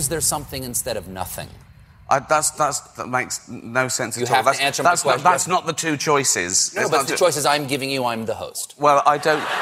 [0.00, 1.48] Is there something instead of nothing?
[2.08, 4.36] I, that's, that's, that makes no sense You at all.
[4.36, 5.30] have to That's, answer my that's, not, question.
[5.30, 6.74] that's not the two choices.
[6.74, 8.74] No, It's but not the ju- choices I'm giving you, I'm the host.
[8.78, 9.44] Well, I don't.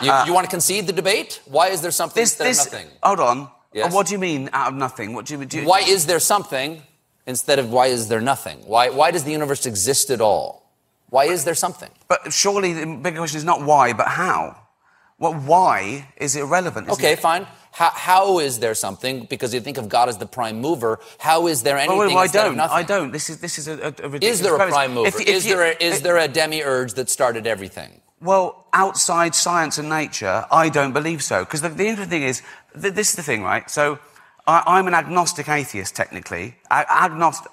[0.00, 1.40] You, you want to concede the debate?
[1.46, 2.66] Why is there something Uh, This, instead this.
[2.66, 2.88] of nothing?
[3.02, 3.48] Hold on.
[3.72, 3.92] Yes?
[3.92, 5.12] What do you mean out of nothing?
[5.12, 6.70] What do you, do you Why is there something
[7.26, 8.58] instead of why is there nothing?
[8.72, 10.70] Why, why does the universe exist at all?
[11.10, 11.90] Why is there something?
[12.06, 14.56] But surely the bigger question is not why, but how.
[15.18, 16.88] Well, why is irrelevant?
[16.90, 17.18] Okay, it?
[17.18, 17.44] fine.
[17.78, 19.26] How, how is there something?
[19.30, 20.98] Because you think of God as the prime mover.
[21.18, 22.58] How is there anything Well, well, I don't.
[22.58, 23.12] I don't.
[23.12, 25.06] This is this is a, a ridiculous Is there a prime mover?
[25.08, 27.90] If- if is you- there a, is if- there a demiurge that started everything?
[28.20, 31.36] Well, outside science and nature, I don't believe so.
[31.44, 32.42] Because the, the interesting thing is,
[32.82, 33.70] th- this is the thing, right?
[33.70, 34.00] So,
[34.44, 36.56] I, I'm an agnostic atheist, technically.
[36.68, 37.46] Agnost-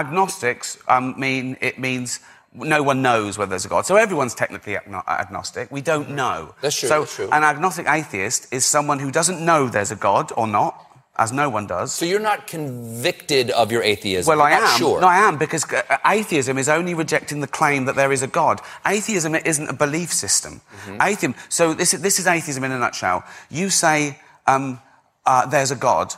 [0.00, 2.20] agnostics um, mean it means
[2.54, 3.84] no one knows whether there's a God.
[3.84, 5.70] So everyone's technically agno- agnostic.
[5.70, 6.54] We don't know.
[6.60, 7.28] That's true, So that's true.
[7.32, 10.80] an agnostic atheist is someone who doesn't know there's a God or not,
[11.16, 11.92] as no one does.
[11.92, 14.28] So you're not convicted of your atheism.
[14.28, 14.78] Well, I am.
[14.78, 15.00] Sure.
[15.00, 18.26] No, I am because uh, atheism is only rejecting the claim that there is a
[18.26, 18.60] God.
[18.86, 20.60] Atheism isn't a belief system.
[20.86, 21.02] Mm-hmm.
[21.02, 21.34] Atheism.
[21.48, 23.24] So this is, this is atheism in a nutshell.
[23.50, 24.80] You say um,
[25.26, 26.14] uh, there's a God.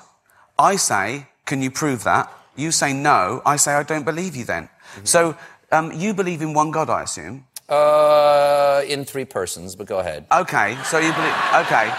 [0.59, 2.33] I say, can you prove that?
[2.57, 3.43] You say no.
[3.45, 4.45] I say I don't believe you.
[4.47, 4.65] Then.
[4.65, 5.05] Mm-hmm.
[5.05, 5.37] So
[5.73, 7.47] um, you believe in one God, I assume.
[7.69, 10.25] Uh, in three persons, but go ahead.
[10.31, 10.77] Okay.
[10.85, 11.35] So you believe.
[11.67, 11.93] Okay.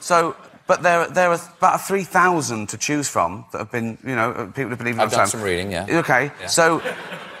[0.00, 0.36] So.
[0.66, 4.70] But there, there are about 3,000 to choose from that have been, you know, people
[4.70, 5.84] who believe in I've done some reading, yeah.
[5.98, 6.46] Okay, Yeah.
[6.46, 6.80] so,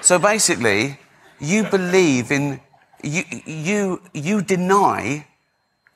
[0.00, 0.98] so basically,
[1.38, 2.58] you believe in
[3.04, 5.26] you, you you deny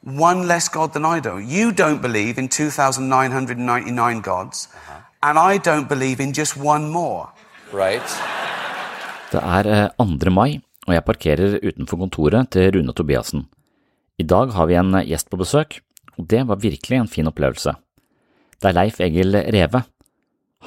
[0.02, 1.40] one less God than I do.
[1.40, 5.00] You don't believe in 2,999 gods, Uh-huh.
[5.24, 7.32] and I don't believe in just one more.
[7.72, 8.06] Right?
[9.34, 10.30] Det er eh, 2.
[10.30, 13.48] mai, og jeg parkerer utenfor kontoret til Rune Tobiassen.
[14.22, 15.80] I dag har vi en gjest på besøk,
[16.14, 17.72] og det var virkelig en fin opplevelse.
[18.62, 19.80] Det er Leif Egil Reve.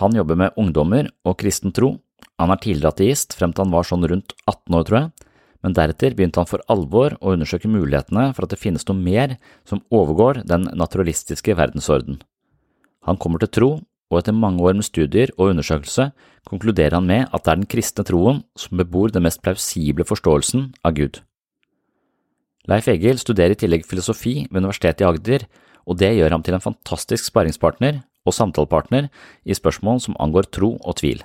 [0.01, 1.93] Han jobber med ungdommer og kristen tro.
[2.35, 5.31] Han er tidligere ateist frem til han var sånn rundt 18 år, tror jeg,
[5.63, 9.37] men deretter begynte han for alvor å undersøke mulighetene for at det finnes noe mer
[9.69, 12.19] som overgår den naturalistiske verdensorden.
[13.07, 13.71] Han kommer til tro,
[14.07, 16.09] og etter mange år med studier og undersøkelse
[16.47, 20.69] konkluderer han med at det er den kristne troen som bebor den mest plausible forståelsen
[20.87, 21.21] av Gud.
[22.67, 25.47] Leif Egil studerer i tillegg filosofi ved Universitetet i Agder,
[25.87, 29.07] og det gjør ham til en fantastisk sparringspartner og samtalepartner
[29.47, 31.23] i spørsmål som angår tro og tvil.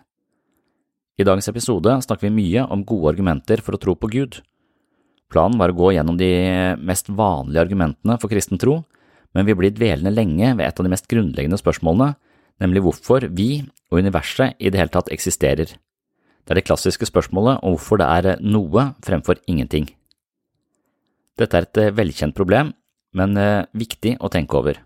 [1.19, 4.39] I dagens episode snakker vi mye om gode argumenter for å tro på Gud.
[5.33, 6.31] Planen var å gå gjennom de
[6.83, 8.81] mest vanlige argumentene for kristen tro,
[9.35, 12.15] men vi blir dvelende lenge ved et av de mest grunnleggende spørsmålene,
[12.63, 15.75] nemlig hvorfor vi og universet i det hele tatt eksisterer.
[16.43, 19.91] Det er det klassiske spørsmålet om hvorfor det er noe fremfor ingenting.
[21.39, 22.73] Dette er et eh, velkjent problem,
[23.17, 24.81] men eh, viktig å tenke over.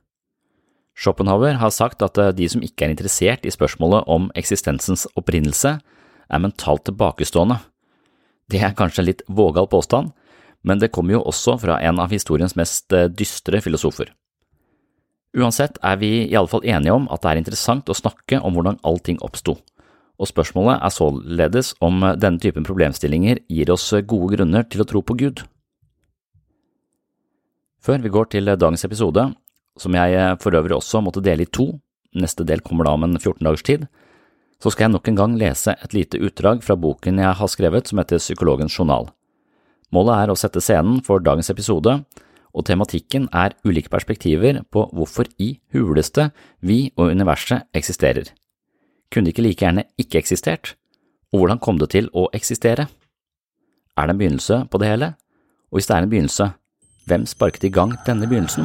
[0.97, 5.79] Schopenhauer har sagt at eh, de som ikke er interessert i spørsmålet om eksistensens opprinnelse,
[6.27, 7.61] er mentalt tilbakestående.
[8.51, 10.13] Det er kanskje en litt vågal påstand,
[10.67, 14.11] men det kommer jo også fra en av historiens mest dystre filosofer.
[15.37, 18.57] Uansett er vi i alle fall enige om at det er interessant å snakke om
[18.57, 19.59] hvordan allting oppsto,
[20.17, 25.03] og spørsmålet er således om denne typen problemstillinger gir oss gode grunner til å tro
[25.05, 25.45] på Gud.
[27.85, 29.29] Før vi går til dagens episode,
[29.77, 31.69] som jeg for øvrig også måtte dele i to,
[32.17, 33.85] neste del kommer da om en 14 dagers tid,
[34.57, 37.91] så skal jeg nok en gang lese et lite utdrag fra boken jeg har skrevet
[37.91, 39.11] som heter Psykologens journal.
[39.93, 41.99] Målet er å sette scenen for dagens episode,
[42.57, 46.31] og tematikken er ulike perspektiver på hvorfor i huleste
[46.61, 48.33] vi og universet eksisterer.
[49.13, 50.75] Kunne det ikke like gjerne ikke eksistert?
[51.33, 52.89] Og hvordan kom det til å eksistere?
[53.97, 55.13] Er det en begynnelse på det hele?
[55.71, 56.51] Og hvis det er en begynnelse,
[57.07, 58.65] hvem sparket i gang denne begynnelsen?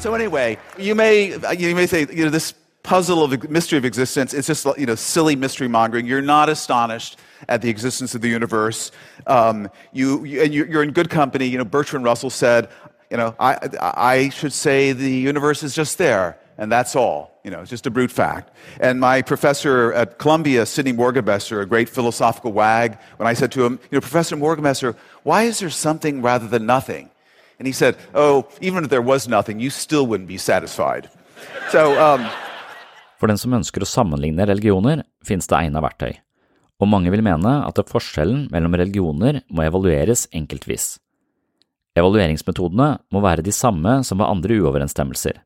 [0.00, 4.32] So anyway, you may you may say you know this puzzle of mystery of existence
[4.32, 6.06] it's just you know silly mystery mongering.
[6.06, 7.18] You're not astonished
[7.48, 8.90] at the existence of the universe.
[9.26, 11.46] Um, you, you and you- you're in good company.
[11.46, 12.68] You know Bertrand Russell said,
[13.10, 17.30] you know I I should say the universe is just there, and that's all.
[17.44, 18.50] You know, it's just a brute fact.
[18.80, 23.64] And my professor at Columbia, Sidney Morgenbesser, a great philosophical wag, when I said to
[23.64, 27.08] him, you know, Professor Morgenbesser, why is there something rather than nothing?
[27.58, 31.08] And he said, oh, even if there was nothing, you still wouldn't be satisfied.
[31.70, 32.30] So, um,
[33.20, 36.14] For den som ønsker å sammenligne religioner, finnes det egnet verktøy,
[36.80, 40.94] og mange vil mene at forskjellen mellom religioner må evalueres enkeltvis.
[42.00, 45.42] Evalueringsmetodene må være de samme som ved andre uoverensstemmelser.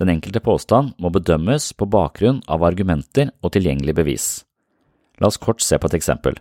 [0.00, 4.26] Den enkelte påstand må bedømmes på bakgrunn av argumenter og tilgjengelig bevis.
[5.20, 6.36] La oss kort se på et eksempel.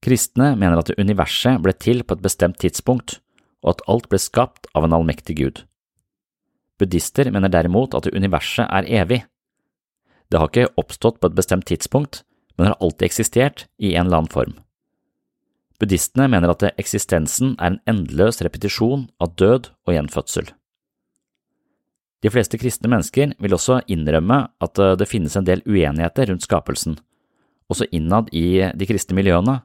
[0.00, 3.18] Kristne mener at universet ble til på et bestemt tidspunkt,
[3.60, 5.60] og at alt ble skapt av en allmektig gud.
[6.80, 9.20] Buddhister mener derimot at universet er evig.
[10.30, 12.22] Det har ikke oppstått på et bestemt tidspunkt,
[12.56, 14.54] men har alltid eksistert i en eller annen form.
[15.80, 20.50] Buddhistene mener at eksistensen er en endeløs repetisjon av død og gjenfødsel.
[22.20, 26.44] De fleste kristne mennesker vil også innrømme at eh, det finnes en del uenigheter rundt
[26.44, 26.98] skapelsen,
[27.72, 29.62] også innad i de kristne miljøene,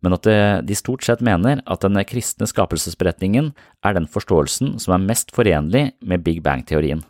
[0.00, 0.26] men at
[0.64, 3.52] de stort sett mener at den kristne skapelsesberetningen
[3.84, 7.02] er den forståelsen som er mest forenlig med Big Bang-teorien.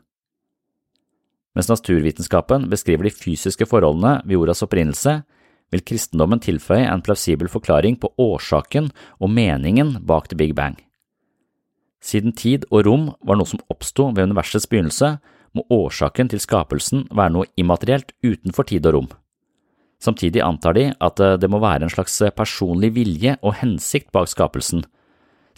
[1.54, 5.20] Mens naturvitenskapen beskriver de fysiske forholdene ved jordas opprinnelse,
[5.70, 10.78] vil kristendommen tilføye en plausibel forklaring på årsaken og meningen bak The Big Bang.
[12.00, 15.18] Siden tid og rom var noe som oppsto ved universets begynnelse,
[15.54, 19.10] må årsaken til skapelsen være noe immaterielt utenfor tid og rom.
[20.00, 24.30] Samtidig antar de at eh, det må være en slags personlig vilje og hensikt bak
[24.32, 24.84] skapelsen,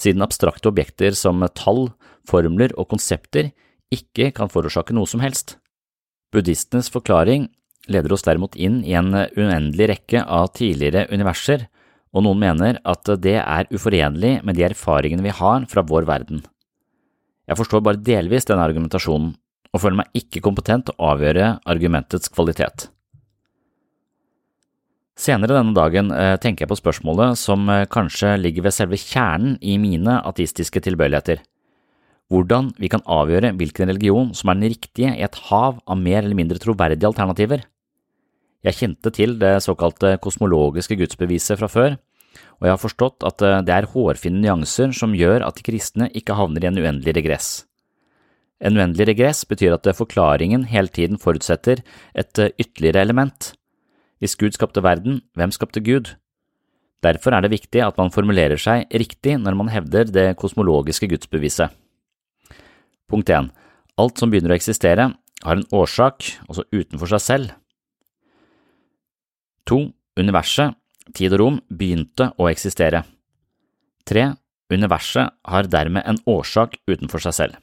[0.01, 1.91] siden abstrakte objekter som tall,
[2.29, 3.53] formler og konsepter
[3.93, 5.59] ikke kan forårsake noe som helst.
[6.33, 7.51] Buddhistenes forklaring
[7.93, 11.67] leder oss derimot inn i en uendelig rekke av tidligere universer,
[12.13, 16.43] og noen mener at det er uforenlig med de erfaringene vi har fra vår verden.
[17.49, 19.33] Jeg forstår bare delvis denne argumentasjonen,
[19.73, 22.92] og føler meg ikke kompetent til å avgjøre argumentets kvalitet.
[25.19, 29.59] Senere denne dagen eh, tenker jeg på spørsmålet som eh, kanskje ligger ved selve kjernen
[29.61, 31.43] i mine ateistiske tilbøyeligheter.
[32.33, 36.23] Hvordan vi kan avgjøre hvilken religion som er den riktige i et hav av mer
[36.23, 37.67] eller mindre troverdige alternativer.
[38.65, 41.99] Jeg kjente til det såkalte kosmologiske gudsbeviset fra før,
[42.63, 46.09] og jeg har forstått at eh, det er hårfine nyanser som gjør at de kristne
[46.17, 47.51] ikke havner i en uendelig regress.
[48.65, 51.83] En uendelig regress betyr at forklaringen hele tiden forutsetter
[52.17, 53.53] et ytterligere element.
[54.23, 56.13] Hvis Gud skapte verden, hvem skapte Gud?
[57.03, 61.75] Derfor er det viktig at man formulerer seg riktig når man hevder det kosmologiske gudsbeviset.
[63.11, 63.51] Punkt 1.
[63.99, 65.09] Alt som begynner å eksistere,
[65.43, 67.51] har en årsak, også utenfor seg selv.
[69.67, 69.81] 2.
[70.23, 70.79] Universet,
[71.19, 73.03] tid og rom, begynte å eksistere.
[74.07, 74.29] 3.
[74.71, 77.59] Universet har dermed en årsak utenfor seg selv.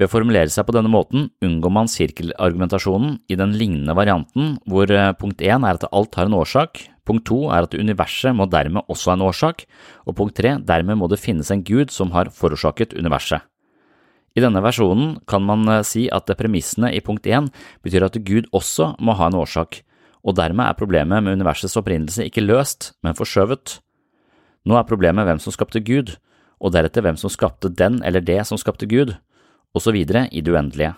[0.00, 4.88] Ved å formulere seg på denne måten unngår man sirkelargumentasjonen i den lignende varianten hvor
[4.88, 8.46] eh, punkt 1 er at alt har en årsak, punkt 2 er at universet må
[8.48, 9.66] dermed også ha en årsak,
[10.08, 13.44] og punkt 3 dermed må det finnes en gud som har forårsaket universet.
[14.32, 17.52] I denne versjonen kan man eh, si at premissene i punkt 1
[17.84, 19.82] betyr at Gud også må ha en årsak,
[20.24, 23.82] og dermed er problemet med universets opprinnelse ikke løst, men forskjøvet.
[24.64, 26.16] Nå er problemet hvem som skapte Gud,
[26.56, 29.18] og deretter hvem som skapte den eller det som skapte Gud,
[29.94, 30.94] videre i det uendelige.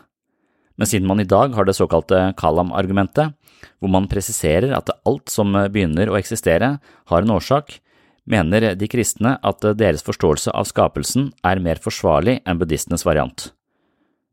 [0.76, 3.34] Men siden man i dag har det såkalte Kalam-argumentet,
[3.78, 7.80] hvor man presiserer at alt som begynner å eksistere, har en årsak,
[8.24, 13.50] mener de kristne at deres forståelse av skapelsen er mer forsvarlig enn buddhistenes variant.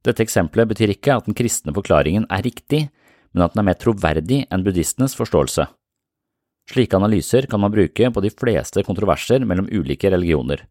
[0.05, 2.88] Dette eksempelet betyr ikke at den kristne forklaringen er riktig,
[3.34, 5.67] men at den er mer troverdig enn buddhistenes forståelse.
[6.69, 10.63] Slike analyser kan man bruke på de fleste kontroverser mellom ulike religioner.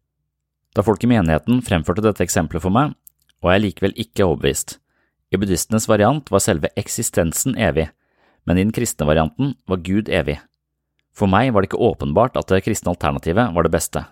[0.75, 2.95] Da folk i menigheten fremførte dette eksempelet for meg,
[3.43, 4.77] var jeg likevel ikke overbevist.
[5.29, 7.89] I buddhistenes variant var selve eksistensen evig,
[8.45, 10.39] men i den kristne varianten var Gud evig.
[11.13, 14.05] For meg var det ikke åpenbart at det kristne alternativet var det beste.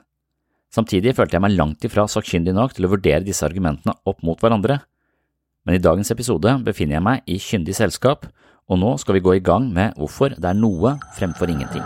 [0.74, 4.40] Samtidig følte jeg meg langt ifra sakkyndig nok til å vurdere disse argumentene opp mot
[4.44, 4.82] hverandre,
[5.68, 8.30] men i dagens episode befinner jeg meg i kyndig selskap,
[8.72, 11.84] og nå skal vi gå i gang med hvorfor det er noe fremfor ingenting.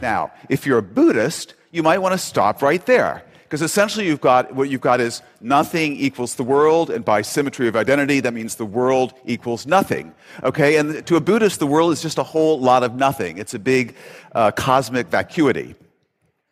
[0.00, 3.24] Now, if you're a Buddhist, you might want to stop right there.
[3.42, 7.66] Because essentially, you've got what you've got is nothing equals the world, and by symmetry
[7.66, 10.12] of identity, that means the world equals nothing.
[10.42, 13.38] Okay, and to a Buddhist, the world is just a whole lot of nothing.
[13.38, 13.96] It's a big
[14.32, 15.76] uh, cosmic vacuity.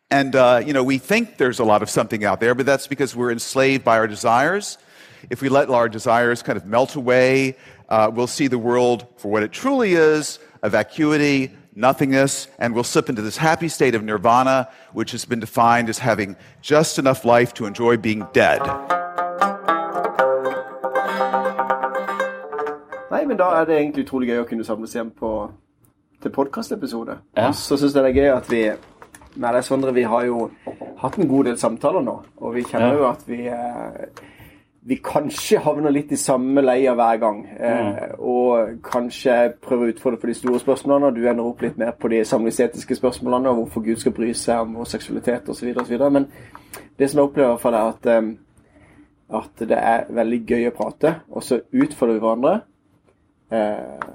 [0.09, 2.87] And, uh, you know, we think there's a lot of something out there, but that's
[2.87, 4.77] because we're enslaved by our desires.
[5.29, 7.57] If we let our desires kind of melt away,
[7.89, 12.83] uh, we'll see the world for what it truly is a vacuity, nothingness, and we'll
[12.83, 17.23] slip into this happy state of nirvana, which has been defined as having just enough
[17.23, 18.61] life to enjoy being dead.
[23.11, 25.31] Nei, men da er det egentlig utrolig gøy å kunne samles igjen på,
[26.21, 27.15] til podkastepisode.
[27.37, 27.51] Ja.
[27.55, 28.61] Så syns jeg det er gøy at vi
[29.37, 30.47] med deg, Sondre, vi har jo
[30.97, 32.15] hatt en god del samtaler nå.
[32.41, 32.97] Og vi kjenner Ja.
[32.99, 34.25] jo at vi eh,
[34.87, 37.41] vi kanskje havner litt i samme leia hver gang.
[37.59, 41.79] Eh, og kanskje prøver å utfordre på de store spørsmålene, og du ender opp litt
[41.79, 45.73] mer på de samlingsetiske spørsmålene, og hvorfor Gud skal bry seg om vår seksualitet osv.
[46.07, 46.29] Men
[46.99, 48.31] det som jeg opplever i hvert fall er at, eh,
[49.41, 52.55] at det er veldig gøy å prate, og så utfordrer vi hverandre.
[53.51, 54.11] Eh,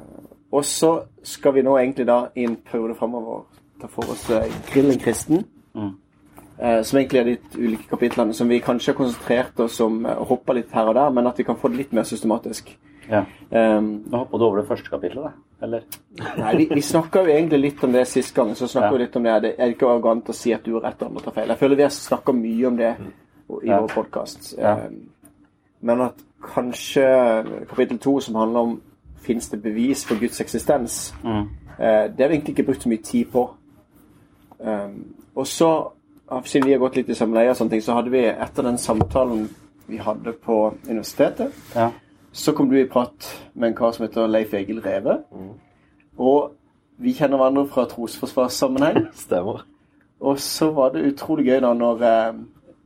[0.52, 3.44] og så skal vi nå egentlig da i en periode framover
[3.80, 5.44] ta for oss eh, Grillen kristen.
[5.76, 5.92] Eh,
[6.82, 10.26] som egentlig er de ulike kapitlene som vi kanskje har konsentrert oss om eh, og
[10.28, 12.76] hoppa litt her og der, men at vi kan få det litt mer systematisk.
[13.10, 13.24] Ja.
[13.50, 15.32] Um, Nå hoppa du over det første kapitlet, da?
[15.66, 15.82] Eller?
[16.38, 18.54] nei, vi, vi snakka jo egentlig litt om det sist gang.
[18.54, 18.92] Så snakka Ja.
[18.92, 19.34] vi litt om det.
[19.42, 21.48] Det er ikke arrogant å si at du har rett og andre tar feil.
[21.48, 22.92] Jeg føler vi har snakka mye om det
[23.62, 23.80] i Ja.
[23.80, 24.54] vår podkast.
[24.58, 24.76] Ja.
[25.82, 26.14] men at
[26.54, 27.04] kanskje
[27.68, 28.80] kapittel to, som handler om
[29.22, 31.42] fins det bevis for Guds eksistens, Mm.
[31.42, 33.50] uh, det har vi egentlig ikke brukt så mye tid på.
[34.60, 35.92] Um, og så,
[36.44, 38.62] siden vi har gått litt i samme leie, og sånne ting, så hadde vi etter
[38.66, 39.48] den samtalen
[39.88, 41.90] vi hadde på universitetet, Ja.
[42.32, 45.18] så kom du i prat med en kar som heter Leif Egil Reve.
[46.18, 46.52] Og
[46.98, 49.06] vi kjenner hverandre fra trosforsvarssammenheng.
[49.26, 49.64] Stemmer.
[50.20, 52.34] Og så var det utrolig gøy da når eh,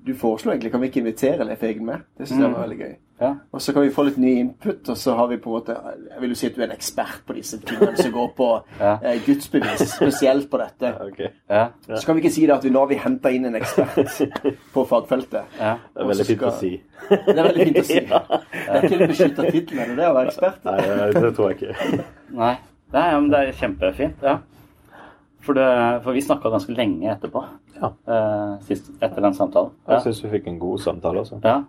[0.07, 2.07] du foreslo egentlig kan vi ikke invitere Leif Egil med.
[2.19, 2.95] Det synes jeg var veldig gøy.
[3.21, 3.31] Ja.
[3.57, 5.73] Og så kan vi få litt ny input, og så har vi på en måte
[6.11, 8.49] Jeg vil jo si at du er en ekspert på disse tingene som går på
[8.81, 8.91] Ja.
[9.03, 10.91] eh, gudsbevis, spesielt på dette.
[11.07, 11.31] Okay.
[11.49, 11.63] Ja.
[11.89, 14.21] Så kan vi ikke si det at vi nå har vi henta inn en ekspert
[14.75, 15.45] på fagfeltet.
[15.61, 15.77] ja.
[15.95, 16.73] Det er veldig fint å si.
[17.09, 18.01] Det er veldig fint å si.
[18.67, 20.61] Det er ikke en beskytta tittel, er det det å være ekspert?
[20.67, 20.77] Nei,
[21.15, 22.05] det det tror jeg ikke.
[22.43, 22.55] Nei.
[22.93, 24.21] Nei, men det er kjempefint.
[24.23, 24.37] Ja.
[25.47, 25.67] For, det,
[26.03, 27.41] for vi snakka ganske lenge etterpå.
[27.77, 27.91] Ja.
[28.09, 29.71] Eh, sist, etter den samtalen.
[29.87, 29.99] Ja.
[29.99, 31.39] Jeg syns vi fikk en god samtale også.
[31.45, 31.61] ja.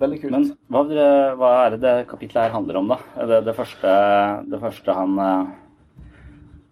[0.00, 0.34] Veldig kult.
[0.34, 0.82] Men hva,
[1.38, 2.98] hva er det det kapitlet her handler om, da?
[3.30, 3.94] Det, det, første,
[4.50, 5.54] det første han eh,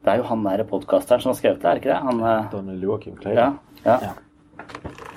[0.04, 2.00] Det er jo han der podkasteren som har skrevet det, er ikke det?
[2.08, 3.38] Han, eh, Daniel Joakim Klein.
[3.38, 3.50] ja,
[3.84, 4.14] ja.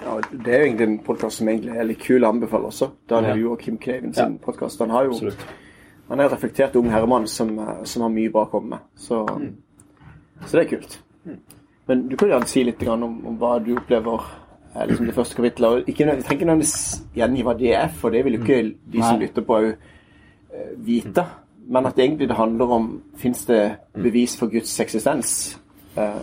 [0.07, 2.87] Ja, det er jo egentlig en podkast som egentlig er litt kul å anbefale også.
[3.11, 4.79] Daniel Joakim Kleiven sin podkast.
[4.79, 5.43] Han har jo Absolutt.
[6.07, 8.87] Han er en reflektert ung herremann som, eh, som har mye bra å komme med.
[8.95, 9.23] Så,
[10.45, 10.99] så det er kult.
[11.87, 14.23] Men du kan jo gjerne si litt om, om hva du opplever
[14.77, 15.69] er liksom det første kapittelet.
[15.69, 18.62] Og ikke, vi trenger ikke nødvendigvis gjengi hva det er, for det vil jo ikke
[18.93, 19.74] de som lytter på, òg
[20.86, 21.25] vite.
[21.67, 23.62] Men at egentlig det handler om fins det
[23.93, 25.34] bevis for Guds eksistens.
[25.98, 26.22] Uh,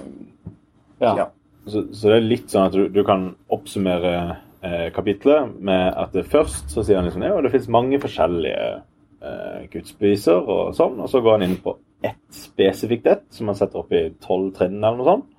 [1.01, 1.17] ja.
[1.17, 1.27] ja.
[1.67, 4.15] Så, så det er litt sånn at du, du kan oppsummere
[4.65, 8.67] eh, kapitlet med at det først så sier han liksom ja, det finnes mange forskjellige
[9.25, 13.57] eh, gudsbeviser og sånn, og så går han inn på ett spesifikt ett, som han
[13.57, 15.31] setter opp i tolv trinn eller noe sånt.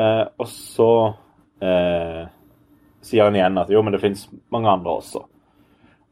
[0.00, 0.90] Eh, og så
[1.62, 2.26] eh,
[3.02, 5.20] sier han igjen at jo, men det finnes mange andre også.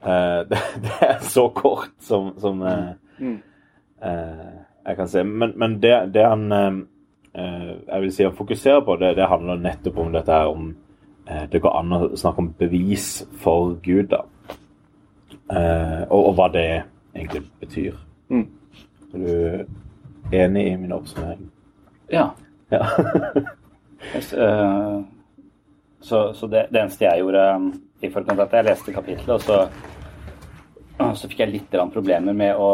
[0.02, 2.90] Eh, det, det er så kort som, som eh,
[4.02, 4.52] eh,
[4.87, 5.25] jeg kan se.
[5.25, 6.78] Men, men det, det han eh,
[7.35, 10.62] jeg vil si han fokuserer på, det, det handler nettopp om dette her om
[11.52, 14.23] Det går an å snakke om bevis for Gud, da.
[15.52, 16.62] Eh, og, og hva det
[17.12, 17.99] egentlig betyr.
[18.33, 18.45] Er
[19.12, 19.67] du
[20.33, 21.50] enig i min oppsummering?
[22.09, 22.31] ja.
[22.73, 22.81] Ja.
[26.00, 27.71] Så, så det, det eneste jeg gjorde um,
[28.02, 29.64] i forkant, at jeg leste kapittelet, og så,
[31.00, 32.71] uh, så fikk jeg litt problemer med å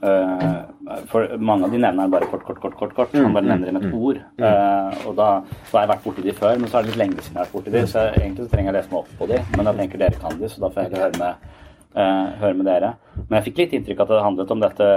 [0.00, 0.62] uh,
[1.10, 2.76] For mange av de nevner bare kort, kort, kort.
[2.78, 3.14] kort, kort.
[3.14, 4.22] Han bare nevner dem med et ord.
[4.40, 5.28] Uh, og da,
[5.68, 7.42] så har jeg vært borti de før, men så er det litt lenge siden jeg
[7.42, 9.30] har vært borti de, så jeg, egentlig så trenger jeg å lese meg opp på
[9.30, 9.42] de.
[9.56, 11.52] Men jeg tenker dere kan de, så da får jeg heller høre med,
[12.00, 12.94] uh, høre med dere.
[13.20, 14.90] Men jeg fikk litt inntrykk av at det handlet om dette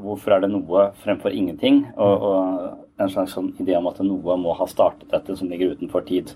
[0.00, 1.84] Hvorfor er det noe fremfor ingenting?
[2.00, 5.74] Og, og en slags sånn idé om at noe må ha startet dette som ligger
[5.76, 6.32] utenfor tid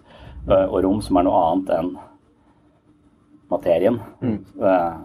[0.48, 1.94] uh, og rom, som er noe annet enn
[3.50, 3.96] materien.
[4.60, 5.00] Uh,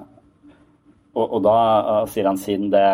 [1.15, 1.55] og, og da
[1.87, 2.85] uh, sier han siden det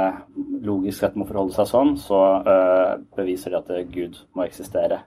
[0.62, 5.02] logisk sett må forholde seg sånn, så uh, beviser det at Gud må eksistere.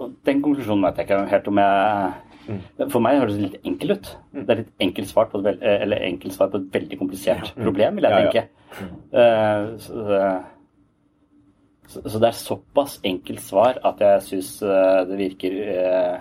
[0.00, 3.92] Og den konklusjonen vet jeg ikke helt om jeg For meg høres det litt enkelt
[3.92, 4.08] ut.
[4.34, 7.52] Det er litt enkelt svar på et, veld, eller enkelt svar på et veldig komplisert
[7.60, 8.32] problem, vil jeg Ja, ja.
[8.32, 8.48] tenke.
[9.12, 10.18] Uh, så,
[11.92, 14.52] så, så det er såpass enkelt svar at jeg syns
[15.08, 16.20] det virker uh,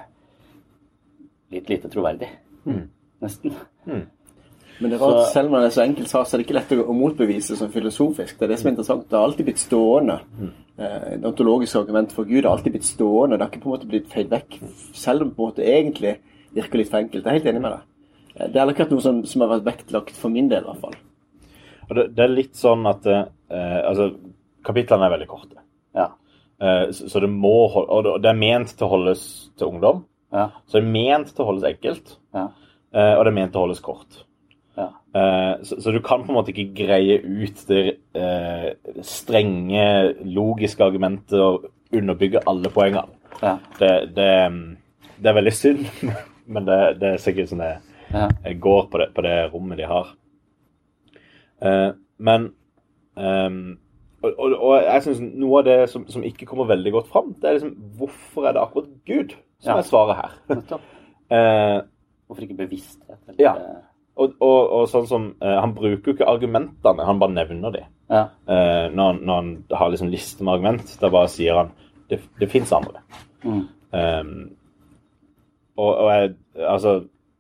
[1.56, 2.30] litt lite troverdig.
[3.22, 3.54] Nesten.
[3.86, 6.48] Men det er rart, Så- selv om det er så enkelt svar, så er det
[6.48, 8.38] ikke lett å motbevise som filosofisk.
[8.40, 9.04] Det er det som er interessant.
[9.10, 10.20] Det har alltid blitt stående.
[10.40, 10.52] Mm.
[11.22, 13.38] Det ontologiske argumentet for Gud har alltid blitt stående.
[13.38, 14.58] Det har ikke på en måte blitt feid vekk,
[14.98, 16.16] selv om det på en måte egentlig
[16.56, 17.24] virker litt for enkelt.
[17.24, 17.82] Jeg er helt enig med deg.
[18.36, 20.64] Eh, Det har heller ikke vært noe som, som har vært vektlagt for min del,
[20.64, 20.96] i hvert fall.
[21.90, 23.26] Og det, det er litt sånn at eh,
[23.86, 24.16] Altså,
[24.64, 25.62] kapitlene er veldig korte.
[25.98, 26.10] Ja.
[26.62, 29.24] Eh, så, det må Og det- er ment til å holdes
[29.58, 30.04] til ungdom.
[30.34, 30.50] Ja.
[30.68, 32.18] Så det er ment til å holdes enkelt.
[32.34, 32.48] Ja.
[32.94, 34.24] eh, og det er ment til å holdes kort.
[34.78, 34.88] Ja.
[35.14, 40.84] Eh, så, så du kan på en måte ikke greie ut det eh, strenge, logiske
[40.86, 43.10] argumentet og underbygge alle poengene.
[43.42, 43.58] Ja.
[43.80, 44.30] Det, det,
[45.20, 45.86] det er veldig synd,
[46.54, 47.74] men det, det er sikkert sånn det
[48.12, 48.28] Ja.
[48.60, 50.08] går på det, på det rommet de har.
[51.62, 52.50] Eh, men
[54.24, 57.32] og, og, og jeg synes noe av det som, som ikke kommer veldig godt fram,
[57.42, 59.78] det er liksom hvorfor er det akkurat Gud som Ja.
[59.78, 60.32] er svaret her?
[61.32, 61.78] Eh,
[62.28, 63.18] Hvorfor ikke bevissthet?
[63.28, 63.54] eller- Ja.
[64.20, 67.86] og, og, og sånn som eh, Han bruker jo ikke argumentene, han bare nevner de.
[68.12, 68.26] Ja.
[68.52, 71.72] Eh, når, når han har liksom liste med argument, da bare sier han
[72.10, 73.00] det, det fins andre.
[73.46, 73.62] Mm.
[73.96, 74.50] Ehm,
[75.78, 76.34] og, jeg,
[76.68, 76.98] altså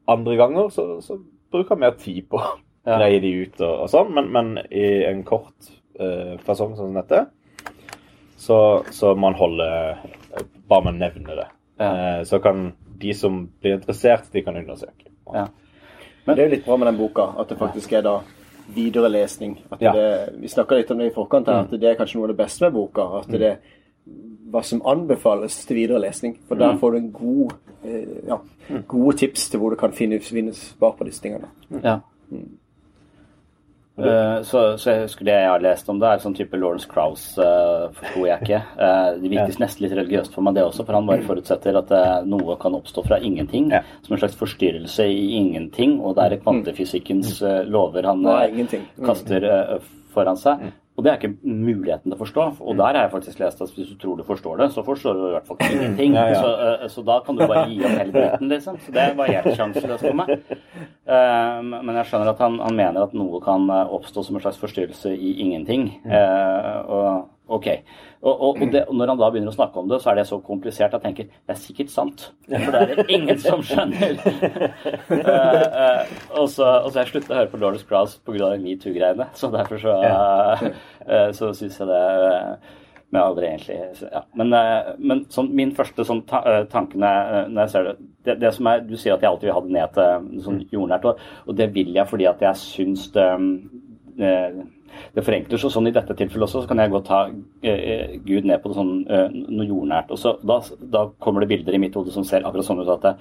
[0.07, 1.19] Andre ganger så, så
[1.51, 2.47] bruker han mer tid på å
[2.87, 2.95] Ja.
[2.97, 5.67] greie de ut og, sånn, men, men i en kort
[6.45, 7.25] fasong sånn som dette,
[8.41, 9.99] så, så man holder
[10.67, 11.47] Bare man nevner det.
[11.81, 12.19] Ja.
[12.19, 12.71] Eh, så kan
[13.01, 15.09] de som blir interessert, de kan undersøke.
[15.33, 15.47] Ja.
[16.25, 18.13] Men det er jo litt bra med den boka, at det faktisk er da
[18.71, 19.57] videre lesning.
[19.71, 19.91] At Ja.
[19.91, 22.33] det, vi snakka litt om det i forkant her, at det er kanskje noe av
[22.35, 23.07] det beste med boka.
[23.19, 23.57] At det er
[24.51, 26.37] hva som anbefales til videre lesning.
[26.47, 28.37] For der får du en god, eh, ja,
[28.87, 31.49] gode tips til hvor du kan finne, finne svar på disse tingene.
[31.83, 31.99] Ja.
[33.97, 36.87] Eh, så, så jeg husker det jeg har lest om det, er sånn type Lawrence
[36.89, 38.61] Krauss, uh, forsto jeg ikke.
[38.79, 41.91] Uh, det virker nesten litt religiøst for meg, det også, for han bare forutsetter at
[41.95, 43.71] eh, noe kan oppstå fra ingenting.
[43.75, 43.83] Ja.
[44.05, 48.23] Som en slags forstyrrelse i ingenting, og det er kvantefysikkens eh, lover han?
[48.23, 48.87] Mm.
[49.05, 49.45] kaster
[50.13, 50.71] foran seg.
[51.01, 52.43] Og det er ikke muligheten til å forstå.
[52.61, 55.15] Og der har jeg faktisk lest at hvis du tror du forstår det, så forstår
[55.17, 56.13] du i hvert fall ingenting.
[56.13, 56.41] Ja, ja.
[56.43, 58.77] Så, uh, så da kan du bare gi opp hele dritten, liksom.
[58.85, 60.29] Så det var helt sjanseløst for meg.
[61.09, 64.45] Uh, men jeg skjønner at han, han mener at noe kan eh, oppstå som en
[64.45, 65.89] slags forstyrrelse i ingenting.
[66.05, 67.09] Uh, og
[67.57, 67.67] ok.
[68.21, 70.19] Og, og, og, det, og når han da begynner å snakke om det, så er
[70.19, 72.27] det så komplisert at jeg tenker det er sikkert sant.
[72.47, 74.19] For det er det ingen som skjønner.
[75.11, 78.53] uh, uh, og så og så jeg sluttet å høre på Lawrence Krauss pga.
[78.61, 79.31] metoo-greiene.
[79.37, 82.05] Så derfor så, uh, så syns jeg det
[83.11, 84.21] men jeg aldri egentlig ja.
[84.39, 84.53] Men,
[85.03, 86.39] men sånn, min første sånn ta,
[86.71, 89.57] tanke når jeg, ser det, det, det som er, Du sier at jeg alltid vil
[89.57, 93.09] ha det ned til sånn jordnært, og, og det vil jeg fordi at jeg syns
[93.11, 93.27] det
[94.21, 97.21] det forenkler seg sånn I dette tilfellet også så kan jeg godt ta
[97.67, 100.11] eh, Gud ned på det sånn, eh, noe jordnært.
[100.11, 100.59] og så da,
[100.93, 103.15] da kommer det bilder i mitt hode som ser akkurat sånn ut at det,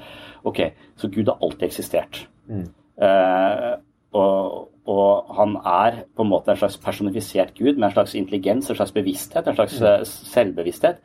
[0.51, 0.61] OK,
[1.01, 2.25] så Gud har alltid eksistert.
[2.51, 3.71] Eh,
[4.19, 8.71] og, og han er på en måte en slags personifisert Gud med en slags intelligens,
[8.71, 10.01] en slags bevissthet, en slags eh,
[10.35, 11.03] selvbevissthet.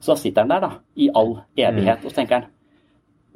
[0.00, 2.52] Så da sitter han der, da, i all evighet, og så tenker han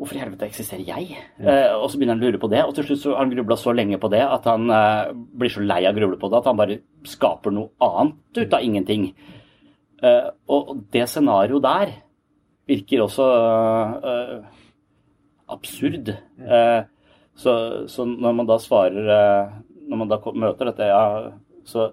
[0.00, 1.16] Hvorfor i helvete eksisterer jeg?
[1.44, 3.32] Eh, og så begynner han å lure på det, og til slutt så har han
[3.34, 6.30] grubla så lenge på det at han eh, blir så lei av å gruble på
[6.32, 9.10] det at han bare skaper noe annet ut av ingenting.
[10.00, 11.92] Eh, og det scenarioet der
[12.70, 13.26] virker også
[14.08, 14.32] eh,
[15.52, 16.14] absurd.
[16.40, 16.80] Eh,
[17.36, 17.56] så,
[17.92, 19.52] så når man da svarer eh,
[19.90, 21.32] Når man da møter dette, ja,
[21.66, 21.90] så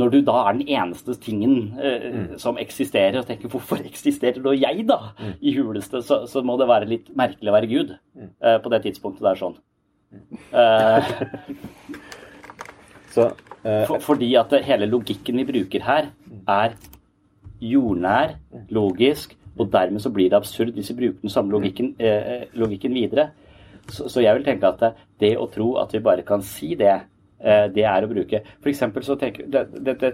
[0.00, 4.50] når du da er den eneste tingen eh, som eksisterer, og tenker 'hvorfor eksisterer da
[4.50, 5.14] jeg', da?
[5.40, 8.82] I huleste, så, så må det være litt merkelig å være Gud eh, på det
[8.88, 9.56] tidspunktet det er sånn.
[10.52, 11.02] Eh,
[13.14, 13.30] Så
[13.62, 16.10] eh, for, fordi at hele logikken vi bruker her,
[16.50, 16.74] er
[17.62, 18.36] jordnær,
[18.74, 22.94] logisk, og dermed så blir det absurd hvis vi bruker den samme logikken, eh, logikken
[22.94, 23.28] videre.
[23.88, 26.96] Så, så jeg vil tenke at det, å tro at vi bare kan si det,
[27.44, 30.10] det er å bruke For eksempel så tenker det, det, det,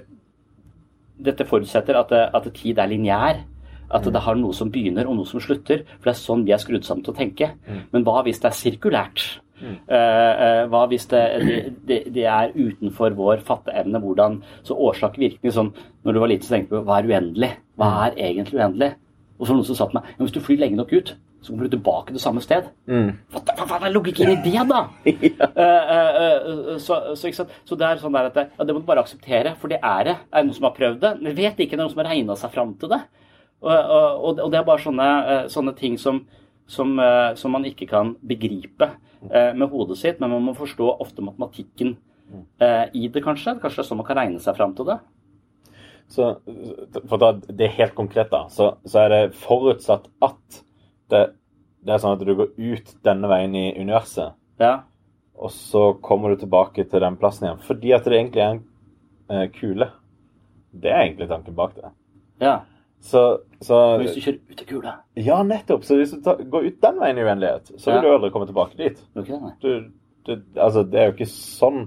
[1.31, 3.45] Dette forutsetter at, at tid er lineær.
[3.90, 5.85] At det har noe som begynner og noe som slutter.
[5.99, 7.53] For det er sånn vi er skrudd sammen til å tenke.
[7.93, 9.25] Men hva hvis det er sirkulært?
[9.61, 11.57] Eh, eh, hva hvis det, det,
[11.88, 14.01] det, det er utenfor vår fatteevne?
[14.01, 17.51] Hvordan Så årsak-virkning sånn Når du var liten, så tenkte du hva er uendelig?
[17.77, 18.95] Hva er egentlig uendelig?
[19.37, 20.95] Og så var det noen som sa til meg ja, hvis du flyr lenge nok
[20.97, 22.68] ut, så kommer du tilbake til samme sted.
[23.33, 24.83] Hva hva faen er logikken i det, da?
[25.61, 26.18] Eh, eh,
[26.74, 29.72] eh, så, det er sånn der at det, ja, det må du bare akseptere, for
[29.72, 30.14] det er det.
[30.31, 31.12] Er det noen som har prøvd det?
[31.31, 31.76] Jeg vet ikke.
[31.76, 33.00] Det er noen som har regna seg fram til det.
[33.61, 36.22] Og, og, og det er bare sånne, eh, sånne ting som,
[36.70, 38.88] som, eh, som man ikke kan begripe
[39.29, 41.98] eh, med hodet sitt, men man må forstå ofte matematikken
[42.94, 43.57] i det, kanskje.
[43.59, 45.00] Kanskje det er sånn man kan regne seg fram til det.
[46.14, 46.29] Så
[47.11, 50.61] for ta det helt konkret, da, så, så er det forutsatt at
[51.11, 51.20] det,
[51.85, 54.83] det er sånn at du går ut denne veien i universet, Ja.
[55.35, 57.62] og så kommer du tilbake til den plassen igjen.
[57.64, 58.62] Fordi at det egentlig er en
[59.31, 59.90] eh, kule.
[60.73, 61.90] Det er egentlig tanken bak det.
[62.40, 62.61] ja.
[63.01, 63.20] Så,
[63.64, 65.85] så hvis du kjører ut av kula Ja, nettopp.
[65.88, 68.01] Så hvis du tar, går ut den veien i uendelighet, så vil Ja.
[68.03, 68.99] du aldri komme tilbake dit.
[69.16, 69.31] Ok,
[69.62, 69.70] du,
[70.27, 71.87] Du, altså, det er jo ikke sånn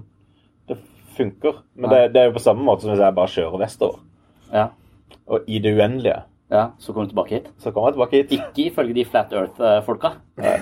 [0.66, 0.74] det
[1.14, 1.60] funker.
[1.78, 4.00] Men det, det er jo på samme måte som hvis jeg bare kjører vestover.
[4.50, 4.64] Ja.
[5.30, 6.16] Og i det uendelige
[6.54, 6.64] ja.
[6.78, 7.48] Så kommer du tilbake hit?
[7.58, 8.32] så kommer jeg tilbake hit.
[8.32, 10.10] Ikke ifølge de Flat Earth-folka.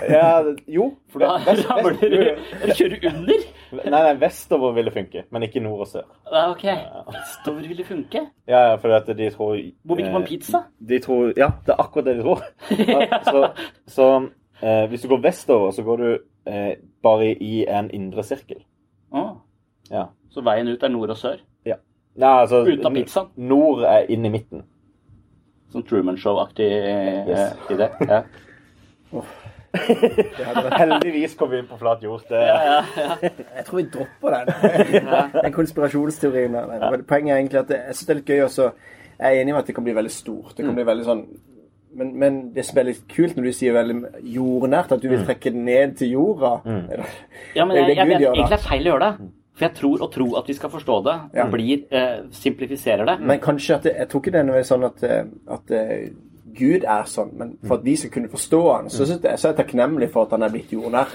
[0.08, 0.86] Ja, jo.
[1.12, 3.44] For Da ramler du kjører under?
[3.72, 6.08] nei, nei, vestover vil det funke, men ikke nord og sør.
[6.32, 6.64] Ja, OK.
[7.12, 8.24] Vestover vil det funke?
[8.48, 10.62] Ja, ja, at de tror Bor vi ikke på en pizza?
[10.88, 12.42] De tror, Ja, det er akkurat det de tror.
[12.88, 13.46] Ja, så
[13.86, 14.08] så
[14.62, 16.10] eh, hvis du går vestover, så går du
[16.46, 18.64] eh, bare i en indre sirkel.
[19.12, 19.28] Å,
[19.90, 20.08] Ja.
[20.32, 21.40] Så veien ut er nord og sør?
[22.16, 23.28] Nei, altså, Uten av pizzaen?
[23.36, 24.66] Nord er inn i midten.
[25.72, 27.54] Sånn Truman Show-aktig eh, Yes.
[27.72, 27.88] idé?
[28.08, 28.22] Ja.
[30.78, 32.24] Heldigvis kom vi inn på flat jord.
[32.28, 34.50] Det, Jeg tror vi dropper den.
[35.44, 36.56] den konspirasjonsteorien.
[37.08, 38.68] Poenget er egentlig at det, jeg synes det er litt gøy også.
[39.22, 40.52] Jeg er enig med at det kan bli veldig stort.
[40.56, 41.24] Det kan bli veldig sånn
[41.92, 43.96] men, men det som er litt kult når du sier veldig
[44.32, 46.52] jordnært, at du vil trekke det ned til jorda
[47.58, 49.26] Ja, men Det jeg, det jeg Gud vet egentlig det er feil å gjøre det.
[49.54, 51.46] For jeg tror å tro at vi skal forstå det, Ja.
[51.52, 53.18] blir eh, simplifiserer det.
[53.20, 56.08] Men kanskje at det, Jeg tror ikke det er noe sånn at, eh, at eh,
[56.54, 59.56] Gud er sånn, men for at vi skal kunne forstå han, så, så er jeg
[59.56, 61.08] takknemlig for at han er blitt jordnær.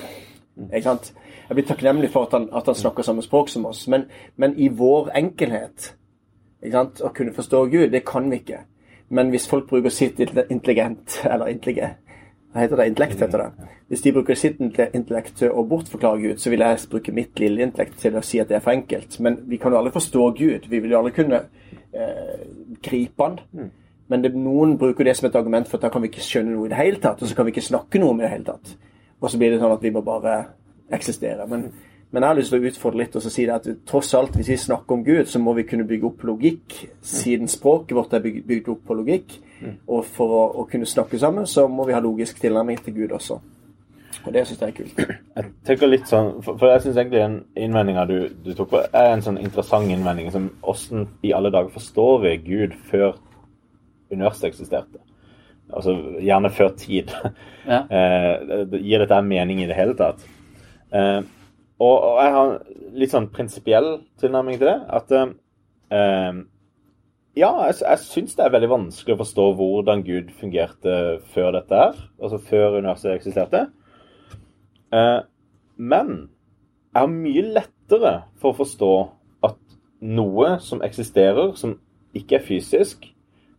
[0.72, 1.12] Ikke sant?
[1.50, 4.56] Jeg blir takknemlig for at han, at han snakker samme språk som oss, men, men
[4.58, 5.92] i vår enkelhet
[6.64, 7.02] ikke sant?
[7.06, 8.64] Å kunne forstå Gud, det kan vi ikke.
[9.10, 11.98] Men hvis folk bruker sitt intelligent, eller intelligent,
[12.54, 12.86] hva heter det?
[12.90, 13.72] Intellekt, heter det.
[13.92, 17.66] Hvis de bruker sitt intellekt til å bortforklare Gud, så vil jeg bruke mitt lille
[17.68, 19.20] intellekt til å si at det er for enkelt.
[19.24, 20.70] Men vi kan jo aldri forstå Gud.
[20.72, 21.44] Vi vil jo aldri kunne
[21.94, 22.48] eh,
[22.84, 23.38] gripe han.
[24.08, 26.56] Men det, noen bruker det som et argument for at da kan vi ikke skjønne
[26.56, 28.32] noe i det hele tatt, og så kan vi ikke snakke noe om i det
[28.32, 28.74] hele tatt.
[29.20, 30.38] Og så blir det sånn at vi må bare
[30.96, 31.46] eksistere.
[31.52, 31.68] Men,
[32.12, 34.36] men jeg har lyst til å utfordre litt og så si det at tross alt,
[34.40, 38.14] hvis vi snakker om Gud, så må vi kunne bygge opp logikk, siden språket vårt
[38.16, 39.36] er bygd, opp på logikk.
[39.90, 43.12] Og for å, å kunne snakke sammen, så må vi ha logisk tilnærming til Gud
[43.18, 43.40] også.
[44.26, 45.02] Og det syns jeg er kult.
[45.38, 47.36] Jeg tenker litt sånn, For, for jeg syns egentlig den
[47.68, 48.16] innvendinga du,
[48.46, 50.32] du tok på, er en sånn interessant innvending.
[50.34, 53.18] som Åssen i alle dager forstår vi Gud før
[54.12, 55.02] universet eksisterte?
[55.74, 55.94] Altså
[56.24, 57.12] gjerne før tid.
[57.68, 57.82] Ja.
[57.92, 60.22] Eh, det- Gir dette mening i det hele tatt?
[60.96, 61.20] Eh,
[61.78, 62.54] og, og jeg har
[62.98, 63.90] litt sånn prinsipiell
[64.22, 64.78] tilnærming til det.
[64.98, 65.34] At eh,
[65.94, 66.40] eh,
[67.38, 70.96] ja, jeg, jeg syns det er veldig vanskelig å forstå hvordan Gud fungerte
[71.34, 72.00] før dette her.
[72.18, 73.68] Altså før universet eksisterte.
[74.94, 75.20] Eh,
[75.78, 76.16] men
[76.94, 78.94] jeg har mye lettere for å forstå
[79.46, 79.60] at
[80.02, 81.76] noe som eksisterer, som
[82.18, 83.06] ikke er fysisk,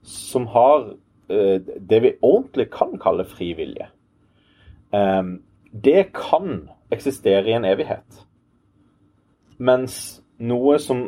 [0.03, 0.89] som har
[1.31, 3.87] eh, det vi ordentlig kan kalle fri vilje,
[4.97, 5.31] eh,
[5.71, 8.23] det kan eksistere i en evighet.
[9.59, 11.05] Mens noe som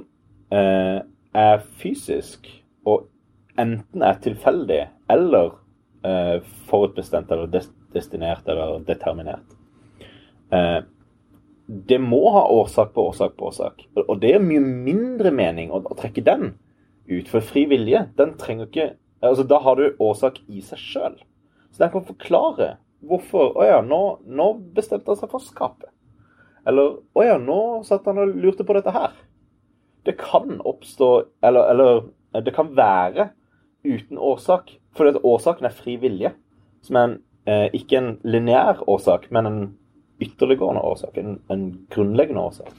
[0.53, 1.01] eh,
[1.33, 2.49] er fysisk,
[2.89, 3.07] og
[3.61, 5.53] enten er tilfeldig eller
[6.07, 6.39] eh,
[6.71, 9.57] forutbestemt eller des destinert eller determinert,
[10.55, 10.81] eh,
[11.71, 13.85] det må ha årsak på årsak på årsak.
[14.09, 16.57] Og det er mye mindre mening å trekke den
[17.07, 17.29] ut.
[17.31, 18.89] For fri vilje, den trenger ikke
[19.21, 21.17] altså Da har du årsak i seg sjøl.
[21.71, 22.71] Så den kan forklare
[23.07, 25.91] hvorfor Å ja, nå, nå bestemte han seg for å skape.
[26.69, 27.59] Eller Å ja, nå
[27.89, 29.15] satt han og lurte på dette her.
[30.05, 31.11] Det kan oppstå
[31.45, 33.31] Eller, eller det kan være
[33.85, 34.77] uten årsak.
[34.95, 36.31] For dette, årsaken er fri vilje.
[36.85, 39.63] Som er en, eh, ikke en lineær årsak, men en
[40.23, 41.17] ytterliggående årsak.
[41.19, 42.71] En, en grunnleggende årsak.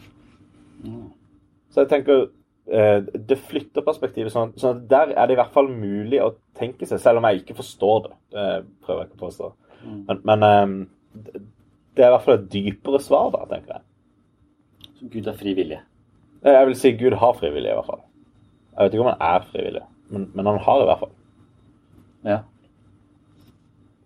[1.71, 2.23] Så jeg tenker
[2.71, 6.34] eh, det flytter perspektivet sånn, sånn at der er det i hvert fall mulig å
[6.57, 8.15] tenke seg, selv om jeg ikke forstår det.
[8.31, 8.47] Det
[8.86, 9.51] prøver jeg ikke å påstå.
[9.85, 10.87] Men, men eh,
[11.25, 11.41] det-
[11.95, 13.81] det er i hvert fall et dypere svar, da, tenker jeg.
[14.99, 15.79] Så Gud er fri vilje.
[16.45, 17.99] Eh, Jeg vil si Gud har frivillig, i hvert fall.
[18.77, 21.11] Jeg vet ikke om han er frivillig, men, men han har i hvert fall.
[22.23, 22.37] Ja.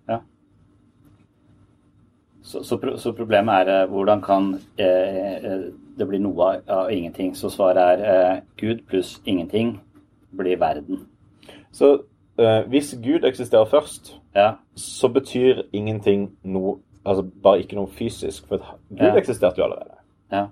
[0.09, 0.17] Ja.
[2.45, 5.63] Så, så, så problemet er eh, hvordan kan eh, eh,
[5.97, 7.33] det bli noe av, av ingenting?
[7.35, 9.75] Så svaret er eh, Gud pluss ingenting
[10.35, 11.05] blir verden.
[11.71, 11.95] Så
[12.39, 14.52] eh, hvis Gud eksisterer først, Ja.
[14.76, 18.58] så betyr ingenting noe Altså bare ikke noe fysisk, for
[18.89, 19.15] Gud Ja.
[19.15, 19.93] eksisterte jo allerede.
[20.32, 20.48] Ja.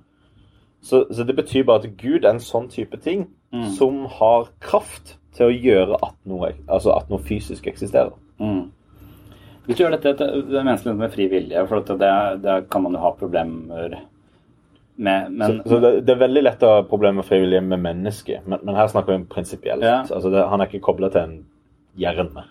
[0.83, 3.63] Så, så det betyr bare at Gud er en sånn type ting Mm.
[3.77, 8.11] som har kraft til å gjøre at noe, altså at noe fysisk eksisterer.
[8.39, 8.69] Mm.
[9.65, 12.91] Hvis du gjør dette til det menneskelig med fri vilje, for det, det kan man
[12.93, 13.99] jo ha problemer
[14.97, 17.79] med, men så så det, det er veldig lett å ha problemer med frivillige med
[17.79, 19.81] mennesker, men, men her snakker vi om prinsipielt.
[19.81, 20.01] Ja.
[20.01, 21.45] Altså det, han er ikke kobla til en
[21.99, 22.45] hjerne.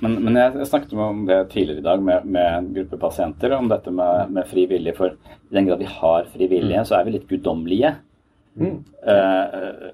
[0.00, 3.68] Men, men jeg, snakket om det tidligere i dag med, med en gruppe pasienter, om
[3.70, 4.94] dette med, med fri vilje.
[4.96, 7.94] For i den grad vi har fri vilje, så er vi litt guddommelige.
[8.60, 9.90] Eh,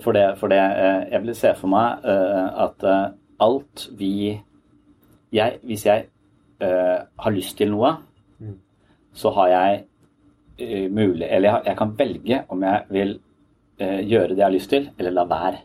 [0.00, 2.84] for det, for det uh, Jeg vil se for meg uh, at
[3.42, 4.36] alt vi
[5.34, 6.06] jeg, Hvis jeg
[6.60, 7.90] har lyst til noe,
[9.12, 13.10] så har jeg mulig Eller jeg, jeg kan velge om jeg vil
[13.76, 15.58] gjøre det jeg har lyst til, eller la være.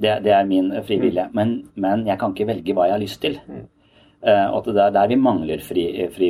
[0.00, 0.86] Det, det er min frivillige.
[0.86, 1.28] frie vilje.
[1.36, 3.38] Men, men jeg kan ikke velge hva jeg har lyst til.
[4.20, 6.28] Og at det er der vi mangler fri, fri.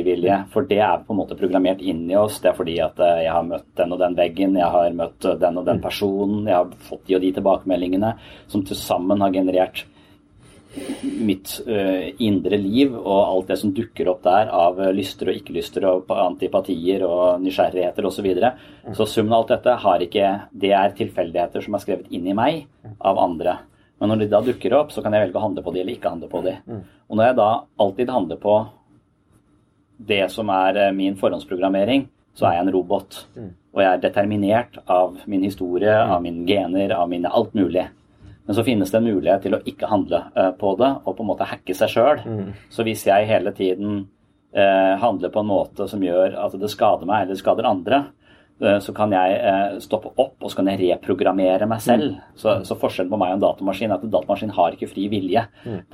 [0.53, 2.39] For det er på en måte programmert inn i oss.
[2.39, 5.27] Det er fordi at eh, jeg har møtt den og den veggen, jeg har møtt
[5.27, 8.13] eh, den og den personen, jeg har fått de og de tilbakemeldingene
[8.47, 9.83] som til sammen har generert
[11.21, 15.39] mitt eh, indre liv og alt det som dukker opp der av eh, lyster og
[15.39, 18.21] ikke-lyster og antipatier og nysgjerrigheter osv.
[18.21, 18.51] Så, videre.
[18.93, 22.37] så summen av alt dette har ikke Det er tilfeldigheter som er skrevet inn i
[22.37, 22.67] meg
[22.99, 23.57] av andre.
[24.01, 25.97] Men når de da dukker opp, så kan jeg velge å handle på de eller
[25.97, 26.53] ikke handle på de.
[27.09, 27.49] Og når jeg da
[27.85, 28.55] alltid handler på
[30.07, 33.17] det som er eh, min forhåndsprogrammering, så er jeg en robot.
[33.71, 37.85] Og jeg er determinert av min historie, av mine gener, av mine alt mulig.
[38.51, 41.23] Men så finnes det en mulighet til å ikke handle eh, på det og på
[41.23, 42.17] en måte hacke seg sjøl.
[42.67, 43.93] Så hvis jeg hele tiden
[44.51, 47.99] eh, handler på en måte som gjør at det skader meg eller skader andre,
[48.59, 52.19] eh, så kan jeg eh, stoppe opp og så kan jeg reprogrammere meg selv.
[52.35, 55.07] Så, så forskjellen på meg og en datamaskin er at en datamaskin har ikke fri
[55.15, 55.45] vilje.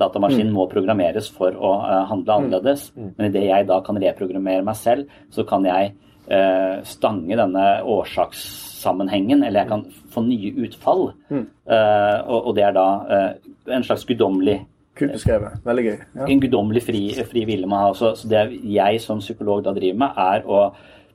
[0.02, 1.76] Datamaskinen må programmeres for å
[2.10, 2.88] handle annerledes.
[2.98, 5.94] Men idet jeg da kan reprogrammere meg selv, så kan jeg
[6.30, 11.08] eh, stange denne årsakssammenhengen, eller jeg kan få nye utfall.
[11.32, 13.30] Eh, og, og det er da eh,
[13.76, 14.60] en slags guddommelig
[14.98, 15.60] Kult beskrevet.
[15.62, 15.96] Veldig gøy.
[16.18, 16.24] Ja.
[16.26, 17.92] en guddommelig fri, fri ville man har.
[17.94, 20.62] Så, så det jeg som psykolog da driver med, er å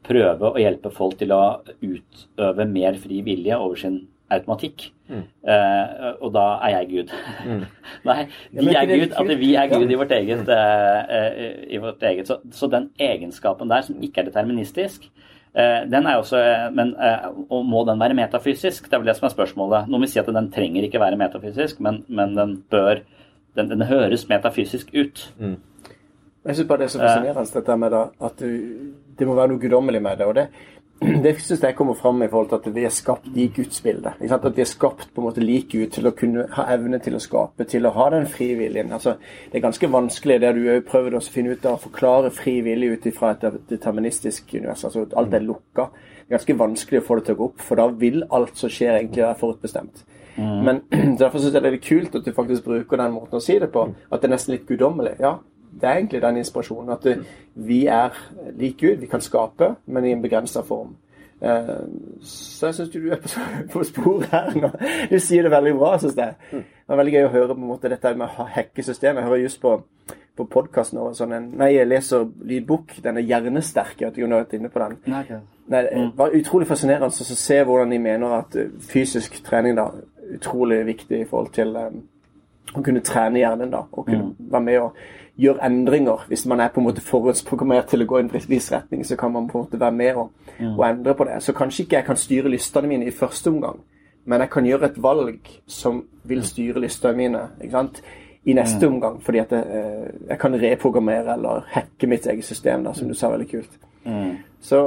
[0.03, 1.41] prøve å hjelpe folk til å
[1.81, 3.99] utøve mer fri vilje over sin
[4.39, 4.89] automatikk.
[5.09, 7.11] Eh, og da er jeg Gud.
[8.09, 8.17] Nei,
[8.51, 9.11] vi er Gud.
[9.19, 9.77] At vi er Ja.
[9.79, 10.49] Gud i vårt eget.
[10.49, 12.27] eh, eh, i vårt eget.
[12.27, 15.05] Så, så den egenskapen der, som ikke er deterministisk,
[15.55, 16.39] eh, den er også,
[16.73, 16.95] men,
[17.49, 18.85] og Må den være metafysisk?
[18.89, 19.87] Det er vel det som er spørsmålet.
[19.89, 23.03] Noen vil si at den trenger ikke være metafysisk, men, men den bør
[23.55, 25.29] den, den høres metafysisk ut.
[26.43, 28.47] Jeg syns bare det er så fascinerende dette med da, at du,
[29.19, 30.25] det må være noe guddommelig med det.
[30.27, 30.47] og det
[31.23, 34.13] det syns jeg kommer fram i forhold til at vi er skapt i Guds bilde.
[34.19, 34.47] Ikke sant?
[34.49, 37.17] At vi er skapt på en måte lik Gud til å kunne ha evne til
[37.17, 38.93] å skape, til å ha den frivilligen.
[38.95, 39.17] Altså,
[39.51, 42.93] det er ganske vanskelig det du har prøvd å finne ut av å forklare frivillig
[42.95, 44.85] ut ifra et deterministisk univers.
[44.87, 45.89] Altså at alt er lukka.
[45.93, 48.59] Det er ganske vanskelig å få det til å gå opp, for da vil alt
[48.59, 50.05] som skjer, egentlig være forutbestemt.
[50.37, 50.81] Men
[51.19, 53.69] derfor syns jeg det er kult at du faktisk bruker den måten å si det
[53.73, 53.85] på.
[54.09, 55.17] At det er nesten litt guddommelig.
[55.21, 55.37] Ja,
[55.81, 56.89] det er egentlig den inspirasjonen.
[56.95, 57.17] At det,
[57.55, 58.17] vi er
[58.57, 58.95] lik Gud.
[59.01, 60.95] Vi kan skape, men i en begrensa form.
[61.43, 61.79] Eh,
[62.21, 63.29] så jeg syns du er på,
[63.73, 64.69] på sporet her nå.
[65.11, 66.35] Du sier det veldig bra, syns jeg.
[66.51, 69.23] Det var veldig gøy å høre på en måte dette med å hacke systemet.
[69.23, 69.73] Jeg hører just på,
[70.37, 72.95] på podkasten og sånn en Nei, jeg leser lydbok.
[73.03, 73.97] Den er hjernesterk.
[73.99, 74.97] Jeg vet ikke om du har vært inne på den.
[75.11, 75.25] Nei,
[75.73, 75.83] det
[76.19, 79.89] var utrolig fascinerende å se hvordan de mener at eh, fysisk trening da
[80.33, 81.99] utrolig viktig i forhold til um,
[82.73, 85.01] å kunne trene hjernen da, og kunne være med og
[85.37, 86.25] gjøre endringer.
[86.27, 89.17] Hvis man er på en måte forhåndsprogrammert til å gå i en viss retning, så
[89.19, 90.31] kan man på en måte være med og,
[90.77, 91.39] og endre på det.
[91.43, 93.81] Så kanskje ikke jeg kan styre lystene mine i første omgang,
[94.25, 98.03] men jeg kan gjøre et valg som vil styre lystene mine ikke sant?
[98.45, 102.83] i neste omgang, fordi at jeg, eh, jeg kan reprogrammere eller hacke mitt eget system,
[102.83, 103.77] da, som du sa veldig kult.
[104.59, 104.79] Så,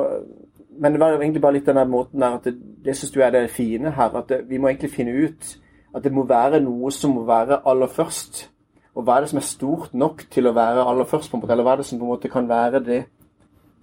[0.78, 2.52] men det var jo egentlig bare litt den der måten der at det,
[2.84, 5.56] det syns du er det fine her, at det, vi må egentlig finne ut
[5.96, 8.50] at det må være noe som må være aller først.
[8.96, 11.42] Og hva er det som er stort nok til å være aller først, på en
[11.42, 13.02] måte, eller hva er det som på en måte kan være det?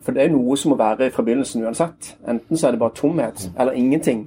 [0.04, 2.16] For det er noe som må være fra begynnelsen uansett.
[2.28, 4.26] Enten så er det bare tomhet, eller ingenting.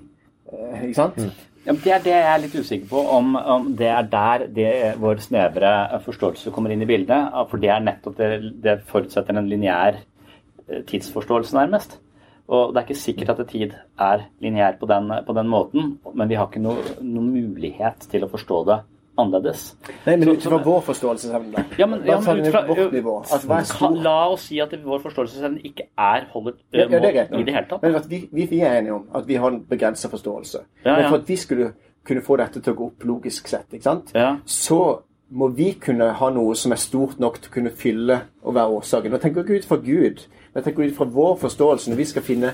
[0.52, 1.18] Eh, ikke sant?
[1.66, 4.44] Ja, men det er det jeg er litt usikker på, om, om det er der
[4.54, 4.70] det,
[5.02, 5.72] vår snevre
[6.04, 7.34] forståelse kommer inn i bildet.
[7.50, 8.30] For det er nettopp det,
[8.62, 11.98] det forutsetter en lineær eh, tidsforståelse, nærmest.
[12.46, 16.28] Og det er ikke sikkert at tid er lineær på, den- på den måten, men
[16.30, 18.78] vi har ikke noen noe mulighet til å forstå det
[19.18, 19.64] annerledes.
[20.04, 21.64] Nei, men ut fra vår forståelsesevne, da.
[21.80, 23.32] Ja, men, ja, men ut fra, vårt.
[23.32, 23.90] Altså?
[24.04, 27.00] La oss si at vår forståelsesevne ikke er holdet Ja, ja,
[27.30, 27.82] mål i det hele tatt.
[27.82, 30.62] Men vi, vi, er enige om at vi har en begrenset forståelse.
[30.84, 31.72] Ja, Men for at vi skulle
[32.06, 34.12] kunne få dette til å gå opp logisk sett, ikke sant?
[34.14, 34.36] Ja.
[34.46, 38.54] så må vi kunne ha noe som er stort nok til å kunne fylle og
[38.54, 39.10] være årsaken.
[39.10, 41.98] Nå tenker jeg ikke ut fra Gud, men jeg tenker ut fra vår forståelse når
[41.98, 42.52] vi skal finne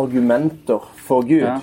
[0.00, 1.44] argumenter for Gud.
[1.44, 1.58] Ja.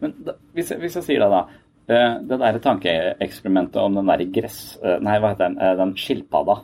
[0.00, 1.42] Men da, hvis, jeg, hvis jeg sier det, da.
[1.90, 4.78] Eh, det der tankeeksperimentet om den der gress...
[4.82, 5.58] eh, nei, hva heter den?
[5.60, 6.60] Eh, den skilpadda.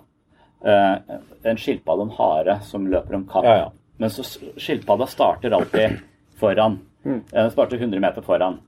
[0.66, 3.44] En skilpadde og en hare som løper om kapp.
[3.46, 3.66] Ja, ja.
[4.00, 4.24] Men så
[4.60, 6.00] skilpadda starter alltid
[6.40, 6.78] foran.
[7.06, 8.58] Eh, Den starter 100 meter foran.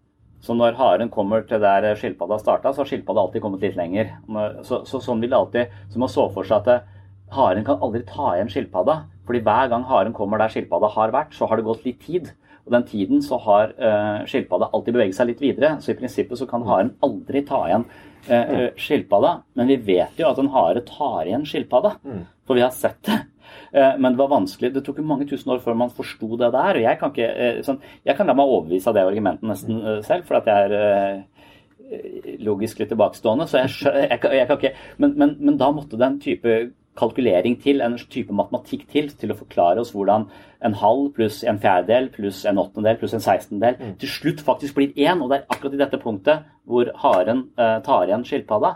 [0.40, 4.12] Så når haren kommer til der skilpadda starta, så har skilpadda alltid kommet litt lenger.
[4.62, 6.85] Så, så sånn vil det alltid Så man så for seg at
[7.35, 9.01] haren kan aldri ta igjen skilpadda.
[9.27, 12.31] Fordi hver gang haren kommer der skilpadda har vært, så har det gått litt tid.
[12.69, 15.75] Og den tiden så har uh, skilpadda alltid beveget seg litt videre.
[15.81, 17.87] Så i prinsippet så kan haren aldri ta igjen
[18.29, 19.31] eh, skilpadda.
[19.57, 21.95] Men vi vet jo at en hare tar igjen skilpadda.
[22.49, 23.19] For vi har sett det.
[23.73, 24.71] Men det var vanskelig.
[24.75, 26.77] Det tok jo mange tusen år før man forsto det der.
[26.77, 29.99] og Jeg kan, ikke, sånn, jeg kan la meg overbevise av det argumentet nesten eh,
[30.07, 31.25] selv, for at jeg er
[32.45, 33.47] logisk litt tilbakestående.
[33.49, 33.71] så jeg,
[34.11, 36.59] jeg, kan- jeg kan ikke, men, men, men da måtte den type
[36.99, 40.27] kalkulering til, en type matematikk til, til å forklare oss hvordan
[40.67, 44.95] en halv pluss en fjerdedel pluss en åttendedel pluss en sekstendedel til slutt faktisk blir
[44.99, 45.23] én.
[45.23, 48.75] Og det er akkurat i dette punktet hvor haren eh, tar igjen skilpadda.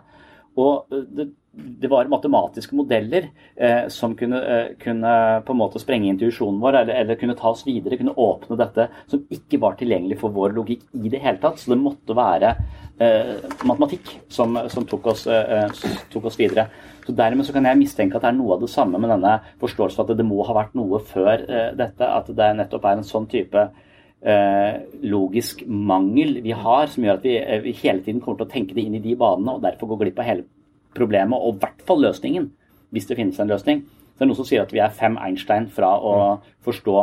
[0.63, 5.81] Og eh, det, det var matematiske modeller eh, som kunne, eh, kunne på en måte
[5.83, 9.77] sprenge intuisjonen vår, eller, eller kunne ta oss videre, kunne åpne dette som ikke var
[9.77, 11.61] tilgjengelig for vår logikk i det hele tatt.
[11.61, 12.55] Så det måtte være
[12.97, 13.35] eh,
[13.69, 15.69] matematikk som, som tok, oss, eh,
[16.13, 16.71] tok oss videre.
[17.05, 19.37] Så Dermed så kan jeg mistenke at det er noe av det samme med denne
[19.61, 22.09] forståelsen at det må ha vært noe før eh, dette.
[22.09, 23.67] At det nettopp er en sånn type
[24.25, 27.37] eh, logisk mangel vi har, som gjør at vi,
[27.69, 30.07] vi hele tiden kommer til å tenke det inn i de banene, og derfor går
[30.07, 30.49] glipp av hele
[30.95, 32.51] problemet, og i hvert fall løsningen,
[32.93, 33.83] hvis det finnes en løsning.
[34.13, 36.15] Så det er noen som sier at vi er fem Einstein fra å
[36.67, 36.97] forstå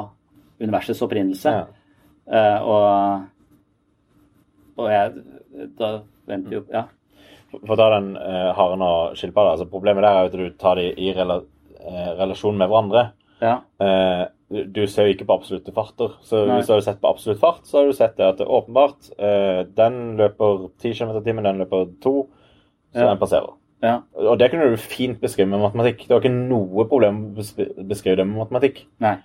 [0.62, 1.50] universets opprinnelse.
[1.50, 1.66] Ja.
[2.30, 2.86] Uh, og,
[4.78, 5.14] og jeg
[5.80, 5.88] Da
[6.30, 6.84] venter jo Ja.
[7.50, 9.56] For å ta den uh, haren og skilpadda.
[9.56, 11.40] Altså, problemet der er at du tar dem i rela
[11.80, 13.08] eh, relasjon med hverandre.
[13.42, 13.56] ja.
[13.82, 16.16] Uh, du- du ser jo ikke på absolutte farter.
[16.26, 16.56] Så Nei.
[16.58, 19.10] hvis du hadde sett på absolutt fart, så hadde du sett det at det åpenbart
[19.22, 22.14] uh, den løper 10 km i timen, den løper 2,
[22.94, 23.10] så Ja.
[23.12, 23.52] den passerer.
[23.84, 23.96] Ja.
[24.14, 26.06] Og det kunne du fint beskrive med matematikk.
[26.06, 28.84] Det var ikke noe problem å beskri- beskrive det med matematikk.
[29.04, 29.16] Nei.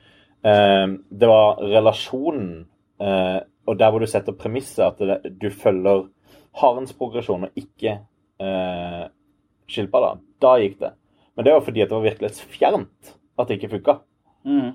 [0.45, 2.67] Eh, det var relasjonen,
[3.01, 6.07] eh, og der hvor du setter premisset at du følger
[6.61, 7.97] harens progresjon og ikke
[8.41, 9.05] eh,
[9.67, 10.19] skilpadda.
[10.45, 10.93] Da gikk det.
[11.35, 13.97] Men det var fordi det var virkelighetsfjernt at det ikke funka.
[14.47, 14.75] Mm.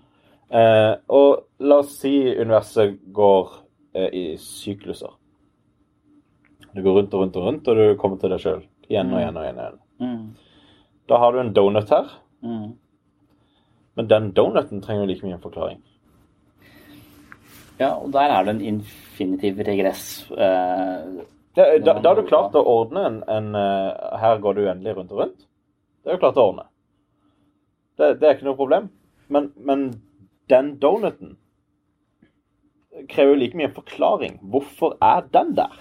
[0.50, 3.54] Eh, og la oss si universet går
[3.96, 5.14] eh, i sykluser.
[6.74, 8.60] Du går rundt og rundt og rundt, og du kommer til deg sjøl
[8.90, 9.60] igjen og igjen og igjen.
[9.60, 9.80] og igjen.
[10.00, 10.36] Mm.
[11.10, 12.10] Da har du en donut her,
[12.42, 12.70] Mm.
[13.98, 15.82] men den donuten trenger jo like mye en forklaring.
[17.80, 20.30] Ja, og der er det en infinitiv regress.
[20.32, 21.26] Eh,
[21.56, 24.94] Da, da, da har du klart å ordne en, en eh, Her går det uendelig
[24.96, 25.40] rundt og rundt.
[26.04, 26.66] Det er jo klart å ordne.
[27.98, 28.90] Det, det er ikke noe problem.
[29.28, 29.82] Men, men
[30.50, 31.34] den donuten
[33.10, 34.38] krever jo like mye en forklaring.
[34.54, 35.74] Hvorfor er den der?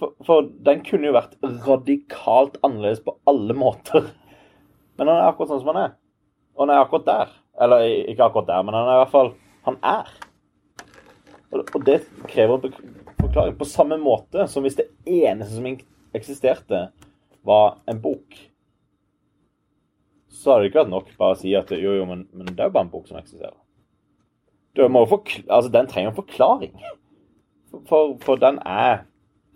[0.00, 4.10] For, for den kunne jo vært radikalt annerledes på alle måter.
[4.98, 5.96] Men han er akkurat sånn som han er.
[6.54, 7.34] Og han er akkurat der.
[7.64, 9.28] Eller ikke akkurat der, men han er i hvert fall
[9.62, 10.08] Han er.
[11.54, 12.64] Og og det krever
[13.20, 15.68] forklaring på samme måte som hvis det eneste som
[16.14, 16.80] eksisterte,
[17.46, 18.38] var en bok.
[20.30, 22.58] Så hadde det ikke vært nok bare å si at jo, jo, men, men det
[22.58, 23.56] er jo bare en bok som eksisterer.
[24.74, 26.74] Du må jo forkl- altså, den trenger en forklaring.
[27.88, 29.04] For, for den er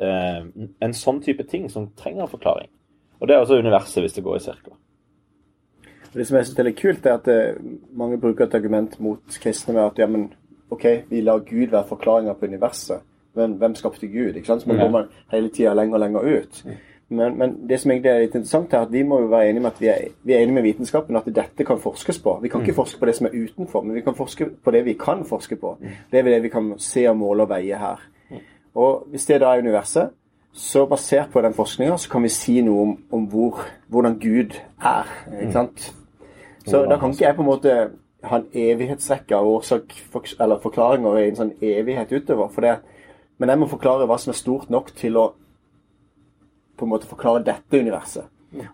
[0.00, 2.70] en sånn type ting som trenger en forklaring.
[3.18, 4.76] Og det er også universet hvis det går i sirkler.
[6.14, 7.58] Det som jeg synes er litt kult, er at eh,
[7.92, 10.30] mange bruker et argument mot kristne med at ja, men
[10.70, 13.04] OK, vi lar Gud være forklaringa på universet,
[13.36, 14.36] men hvem skapte Gud?
[14.36, 14.62] ikke sant?
[14.62, 16.62] Så man går hele tida lenger og lenger ut.
[17.08, 19.64] Men, men det som egentlig er litt interessant, er at vi må jo være enige
[19.64, 22.34] med at vi er, vi er enige med vitenskapen at dette kan forskes på.
[22.42, 24.84] Vi kan ikke forske på det som er utenfor, men vi kan forske på det
[24.84, 25.76] vi kan forske på.
[26.10, 28.04] Det er det vi kan se og måle og veie her.
[28.74, 30.10] Og hvis det da er universet,
[30.52, 34.56] så basert på den forskninga, så kan vi si noe om, om hvor, hvordan Gud
[34.82, 35.10] er.
[35.40, 35.94] ikke sant?
[36.66, 37.74] Så da kan ikke jeg på en måte
[38.24, 39.94] ha en evighetsrekke av årsak
[40.40, 42.50] eller forklaringer i en sånn evighet utover.
[42.52, 42.78] For det,
[43.38, 45.28] men jeg må forklare hva som er stort nok til å
[46.78, 48.26] på en måte forklare dette universet.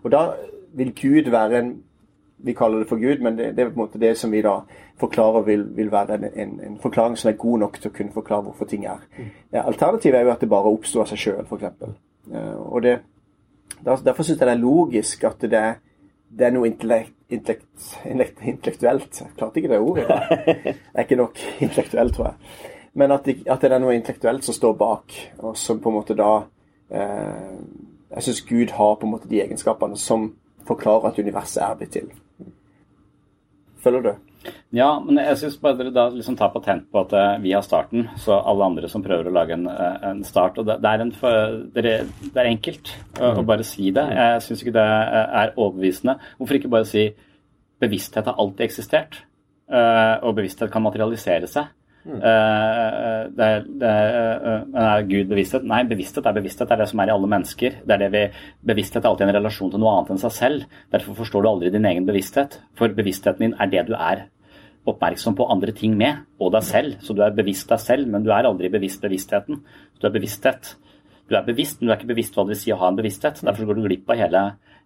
[0.03, 0.27] Og da
[0.77, 1.71] vil Gud være en
[2.45, 4.43] Vi kaller det for Gud, men det, det er på en måte det som vi
[4.45, 4.59] da
[5.01, 8.13] forklarer vil, vil være en, en, en forklaring som er god nok til å kunne
[8.13, 9.01] forklare hvorfor ting er.
[9.51, 11.97] Ja, Alternativet er jo at det bare oppstår av seg sjøl, f.eks.
[12.35, 12.99] Og det,
[13.81, 15.65] derfor syns jeg det er logisk at det
[16.35, 17.67] det er noe intellekt, intellekt,
[18.03, 20.07] intellekt, intellektuelt Jeg klarte ikke det ordet.
[20.65, 22.35] Det er ikke nok intellektuelt, tror jeg.
[22.93, 25.95] Men at det, at det er noe intellektuelt som står bak, og som på en
[25.95, 26.31] måte da
[26.89, 27.55] eh,
[28.15, 30.29] Jeg syns Gud har på en måte de egenskapene som
[30.67, 32.11] forklarer at universet er blitt til.
[33.85, 34.49] Følger du?
[34.73, 37.61] Ja, men jeg syns bare dere da liksom tar patent på at eh, vi har
[37.65, 40.57] starten, så alle andre som prøver å lage en, eh, en start.
[40.57, 41.13] og Det, det, er, en,
[41.75, 44.05] det er enkelt å, å bare si det.
[44.17, 46.17] Jeg syns ikke det er overbevisende.
[46.39, 47.07] Hvorfor ikke bare si
[47.81, 49.19] bevissthet har alltid eksistert,
[49.69, 51.69] eh, og bevissthet kan materialisere seg.
[52.05, 55.65] Eh, det er, det er, eh, men er Gud bevissthet?
[55.65, 56.69] Nei, bevissthet er bevissthet.
[56.69, 57.79] Det er det som er i alle mennesker.
[57.81, 58.23] Det er det vi,
[58.73, 60.77] bevissthet er alltid en relasjon til noe annet enn seg selv.
[60.93, 62.59] Derfor forstår du aldri din egen bevissthet.
[62.77, 64.27] For bevisstheten din er det du er
[64.85, 66.99] oppmerksom på andre ting med, og deg selv.
[67.01, 69.63] Så du er bevisst deg selv, men du er aldri bevisst bevisstheten.
[69.97, 70.75] Du er bevissthet.
[71.25, 72.99] Du er bevisst, men du er ikke bevisst hva det vil si å ha en
[72.99, 73.41] bevissthet.
[73.41, 74.43] Derfor går du glipp av hele,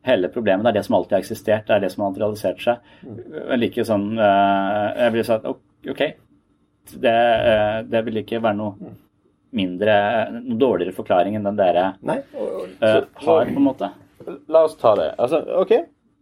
[0.07, 0.63] hele problemet.
[0.63, 2.95] Det er det som alltid har eksistert, det er det som har materialisert seg.
[3.35, 6.05] Jeg liker sånn eh, Jeg blir sånn OK,
[6.97, 7.19] det,
[7.51, 8.95] eh, det vil ikke være noe
[9.55, 9.93] mindre
[10.35, 13.87] Noe dårligere forklaring enn den dere Nei, og, og, uh, har, på en måte.
[14.51, 15.07] La oss ta det.
[15.17, 15.73] Altså, OK.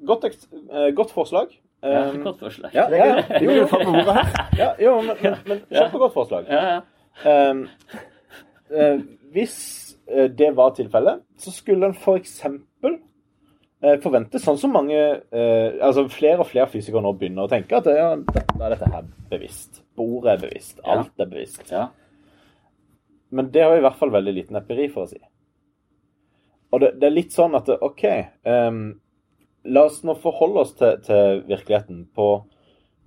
[0.07, 1.51] Godt, eh, godt forslag.
[1.51, 2.71] Ja, Um, godt forslag.
[2.73, 4.29] ja, ja, jo her.
[4.57, 6.47] ja, jo, men, men, men kjempegodt forslag.
[6.49, 7.51] Ja, ja.
[7.51, 7.67] Um,
[8.73, 9.03] uh,
[9.33, 9.57] hvis
[10.07, 12.39] eh, det var tilfellet, så skulle en f.eks.
[13.77, 17.77] Uh, forvente, sånn som mange eh, altså Flere og flere fysikere nå begynner å tenke
[17.77, 19.83] at ja, da er dette her bevisst.
[19.97, 20.83] Bordet er bevisst.
[20.85, 21.71] Alt er bevisst.
[21.71, 21.87] ja.
[23.29, 25.19] Men det har vi i hvert fall veldig liten empiri for å si.
[26.71, 28.03] Og det, det er litt sånn at OK
[28.47, 28.81] um,
[29.67, 32.05] La oss nå forholde oss til, til virkeligheten.
[32.15, 32.45] På,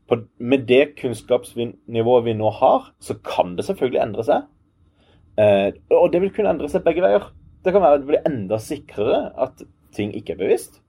[0.09, 4.49] på, med det kunnskapsnivået vi nå har, så kan det selvfølgelig endre seg.
[5.41, 7.31] Uh, og det vil kunne endre seg begge veier.
[7.65, 9.65] Det kan være at det blir enda sikrere at
[9.97, 10.83] ting ikke er bevisst.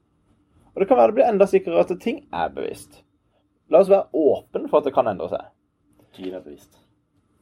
[0.73, 3.01] Og det kan være det blir enda sikrere at ting er bevisst.
[3.71, 5.47] La oss være åpne for at det kan endre seg.
[6.17, 6.77] Dyr er bevisst.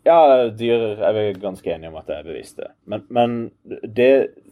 [0.07, 2.69] Ja, dyr er vi ganske enige om at det er bevisste.
[2.89, 4.11] Men, men det,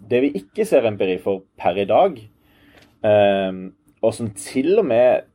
[0.09, 2.20] det vi ikke ser empiri for per i dag,
[3.07, 3.61] eh,
[4.01, 5.26] og som til og med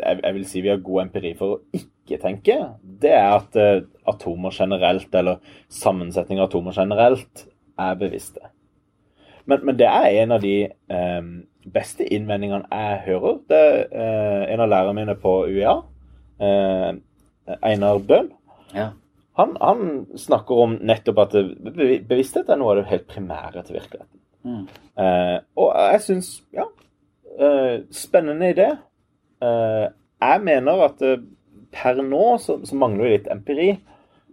[0.00, 2.56] jeg, jeg vil si vi har god empiri for å ikke tenke,
[3.02, 5.40] det er at eh, atomer generelt, eller
[5.72, 7.46] sammensetning av atomer generelt,
[7.80, 8.50] er bevisste.
[9.48, 11.30] Men, men det er en av de eh,
[11.72, 13.38] beste innvendingene jeg hører.
[13.50, 15.76] Det er eh, en av lærerne mine på UiA,
[16.40, 16.90] eh,
[17.62, 18.30] Einar Bøhm.
[18.74, 18.90] Ja.
[19.38, 21.36] Han, han snakker om nettopp at
[22.08, 24.16] bevissthet er noe av det helt primære til virkeligheten.
[24.44, 24.64] Mm.
[25.04, 26.64] Eh, og jeg syns, ja
[27.36, 28.68] eh, Spennende idé.
[29.44, 29.86] Eh,
[30.20, 31.20] jeg mener at eh,
[31.72, 33.70] per nå så, så mangler vi litt empiri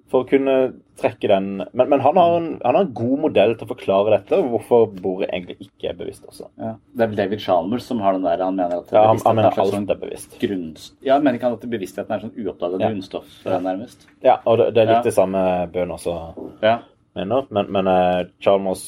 [0.07, 0.53] for å kunne
[0.97, 4.13] trekke den Men, men han, har en, han har en god modell til å forklare
[4.15, 6.47] dette, og hvorfor bordet egentlig ikke er bevisst også.
[6.57, 6.71] Ja.
[6.95, 9.35] Det er vel David Chalmers som har den der Han mener at Ja, han, han
[9.35, 10.37] mener er en slags alt sånn er bevisst.
[10.41, 10.63] grunn...
[11.05, 12.89] Ja, mener ikke han at bevisstheten er sånn uoppdaget Ja.
[12.93, 14.07] grunnstoff, eh, nærmest?
[14.23, 15.03] Ja, og det, det er litt Ja.
[15.09, 15.43] det samme
[15.75, 16.15] Bøhn også
[16.63, 16.77] Ja.
[17.15, 18.85] mener, men, men uh, Chalmers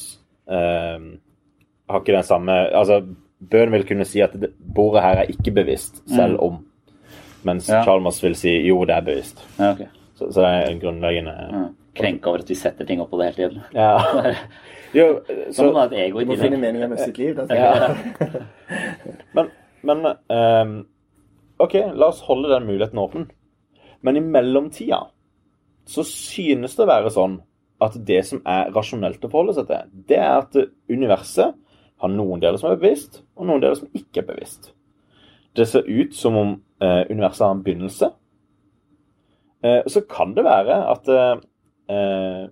[0.48, 0.98] uh,
[1.90, 3.02] har ikke den samme Altså,
[3.40, 6.58] Bøhn vil kunne si at det, bordet her er ikke bevisst, selv om.
[7.44, 7.72] Mens Mm.
[7.76, 7.84] Ja.
[7.84, 9.38] Chalmers vil si jo, det er bevisst.
[9.58, 9.86] ja, ok.
[10.20, 11.62] Så, så det er en grunnleggende Ja.
[12.00, 13.64] Krenke over at vi setter ting opp på det hele tiden.
[13.74, 13.96] Ja.
[14.94, 16.62] Jo, Så så, må man ha et ego i Du må finne tillegg.
[16.64, 17.36] meninga med sitt liv.
[17.36, 17.44] Da.
[17.54, 17.94] ja.
[19.38, 19.50] men
[19.86, 20.72] men um,
[21.62, 23.28] OK, la oss holde den muligheten åpen.
[24.00, 25.04] Men i mellomtida
[25.86, 27.38] så synes det å være sånn
[27.80, 30.56] at det som er rasjonelt å forholde seg til, det er at
[30.90, 31.56] universet
[32.00, 34.70] har noen deler som er bevisst, og noen deler som ikke er bevisst.
[35.56, 38.10] Det ser ut som om eh, universet har en begynnelse.
[39.64, 41.42] Eh, så kan det være at eh,
[41.92, 42.44] eh,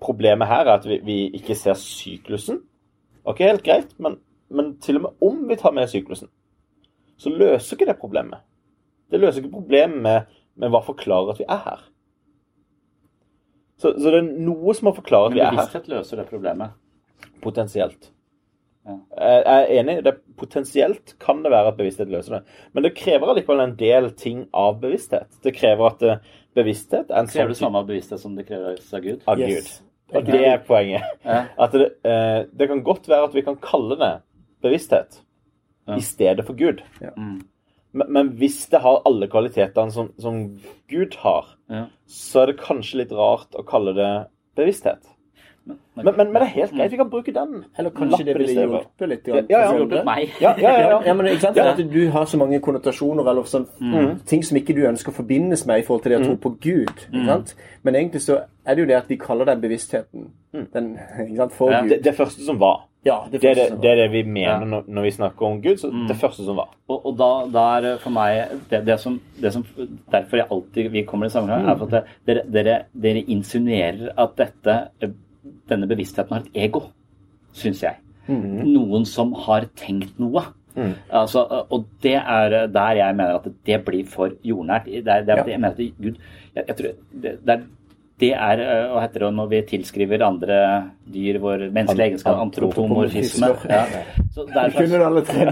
[0.00, 2.60] problemet her er at vi, vi ikke ser syklusen.
[3.24, 4.18] Ok, helt greit, men,
[4.50, 6.30] men til og med om vi tar med syklusen,
[7.18, 8.44] så løser ikke det problemet.
[9.10, 11.82] Det løser ikke problemet med, med hva forklarer at vi er her.
[13.78, 16.22] Så, så det er noe som må forklare at vi er her, Men bevissthet løser
[16.22, 16.78] det problemet.
[17.42, 18.12] potensielt.
[18.86, 18.94] Ja.
[19.18, 22.42] Jeg er enig, det potensielt kan det være at bevissthet løser det.
[22.72, 25.28] Men det krever allikevel en del ting av bevissthet.
[25.44, 26.22] Det krever at eh,
[26.56, 29.20] bevissthet er en Krever sånn det samme av bevissthet som det kreves av Gud?
[29.28, 29.82] av Yes.
[30.08, 30.16] Gud.
[30.16, 31.04] Og det er poenget.
[31.26, 31.42] Ja.
[31.66, 34.14] At det, eh, det kan godt være at vi kan kalle det
[34.64, 35.20] bevissthet
[35.88, 35.96] Ja.
[35.96, 36.80] i stedet for Gud.
[37.00, 37.10] Ja.
[37.16, 37.42] Mm.
[37.92, 40.40] Men, men hvis det har alle kvalitetene som, som
[40.88, 41.86] Gud har, Ja.
[42.08, 44.10] så er det kanskje litt rart å kalle det
[44.56, 45.04] bevissthet.
[45.68, 46.92] Men, men, men det er helt greit.
[46.92, 47.64] Vi kan bruke den.
[47.78, 49.28] Eller kanskje det ville hjulpet litt?
[49.28, 50.02] Ja, ja, ja.
[50.06, 50.34] Meg?
[50.40, 50.88] Ja, ja, ja.
[50.90, 50.98] ja.
[51.06, 51.56] Ja, men ikke sant?
[51.58, 51.72] Ja.
[51.72, 53.66] At du har så mange konnotasjoner eller sånn,
[54.30, 56.54] ting som ikke du ønsker å forbindes med i forhold til det å tro på
[56.62, 57.06] Gud.
[57.10, 57.56] Ikke sant?
[57.82, 58.38] Men egentlig så
[58.68, 60.92] er det jo det at vi kaller den bevisstheten den,
[61.24, 61.52] ikke sant?
[61.56, 61.82] for Ja.
[61.82, 61.90] Gud.
[61.96, 62.84] Det, det første som var.
[63.04, 65.62] ja, det, Det er det, det, er det vi mener når, når vi snakker om
[65.62, 65.76] Gud.
[65.80, 66.72] Så det første som var.
[66.88, 69.64] Og, og da, da er for meg det, det, som, det som
[70.12, 74.12] Derfor jeg alltid vi kommer i sammenheng, er for at det, dere, dere, dere insinuerer
[74.18, 74.76] at dette,
[75.70, 76.82] denne bevisstheten har et ego,
[77.56, 77.96] syns jeg.
[78.28, 80.44] Noen som har tenkt noe.
[81.10, 81.42] Altså,
[81.74, 84.84] og det er der jeg mener at det blir for jordnært.
[84.86, 85.44] Det er, det er, Ja.
[85.50, 86.14] jeg mener at Gud
[86.54, 86.92] jeg, jeg tror
[87.22, 87.64] det, det er
[88.18, 90.56] det er øh, hva heter det når vi tilskriver andre
[91.14, 93.50] dyr vår menneskelige egenskap, antropomorfisme.
[93.70, 93.84] Ja.
[94.34, 94.86] Så er tre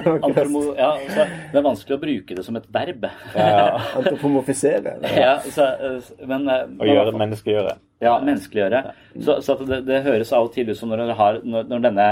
[0.03, 0.27] nok.
[0.27, 3.07] Antromo, ja, så det er vanskelig å bruke det som et verb.
[3.37, 4.97] Antropomorfisere.
[4.97, 5.19] eller?
[5.27, 7.77] ja, så, eh, men, eh, Å gjøre menneskegjøre.
[8.03, 8.83] Ja, menneskeliggjøre.
[9.17, 11.85] Så, så at det, det høres av og til ut som når, har, når, når
[11.87, 12.09] denne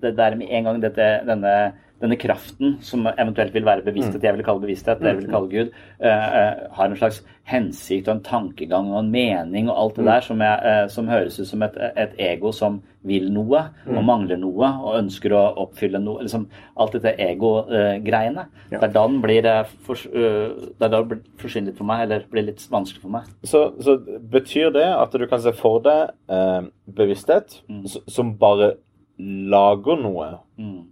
[0.00, 1.54] det der med en gang dette, denne
[2.00, 5.74] denne kraften som eventuelt vil være bevissthet, jeg vil kalle bevissthet, dere vil kalle Gud,
[6.00, 7.20] uh, har en slags
[7.50, 11.10] hensikt og en tankegang og en mening og alt det der som, jeg, uh, som
[11.12, 15.42] høres ut som et, et ego som vil noe og mangler noe og ønsker å
[15.62, 16.20] oppfylle noe.
[16.26, 16.42] liksom
[16.76, 18.44] Alt dette ego-greiene.
[18.70, 18.78] Ja.
[18.78, 23.02] Det er da den blir eh, for, blir- forsvinner for meg, eller blir litt vanskelig
[23.06, 23.30] for meg.
[23.48, 23.96] Så, så
[24.32, 26.68] betyr det at du kan se for deg eh,
[27.00, 27.86] bevissthet mm.
[28.08, 28.74] som bare
[29.20, 30.28] lager noe?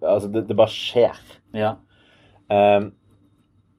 [0.00, 1.20] Altså, det, det bare skjer.
[1.56, 1.74] Ja.
[2.52, 2.88] Eh,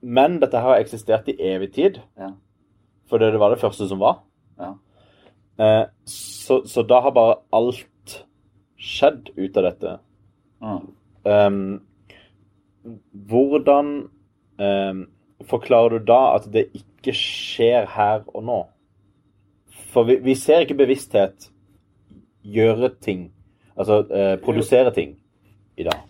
[0.05, 2.31] men dette har eksistert i evig tid, Ja.
[3.09, 4.21] fordi det var det første som var.
[4.61, 4.75] Ja.
[5.59, 7.81] Eh, så, så da har bare alt
[8.79, 9.93] skjedd ut av dette.
[10.63, 10.81] Mm.
[11.23, 11.61] Um,
[13.29, 13.91] hvordan
[14.59, 15.05] um,
[15.49, 18.59] forklarer du da at det ikke skjer her og nå?
[19.93, 21.49] For vi, vi ser ikke bevissthet
[22.45, 23.29] gjøre ting,
[23.75, 25.17] altså uh, produsere ting,
[25.79, 26.03] i dag.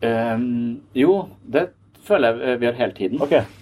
[0.00, 1.70] Um, jo, det
[2.06, 3.22] føler jeg vi gjør hele tiden.
[3.22, 3.59] Ok.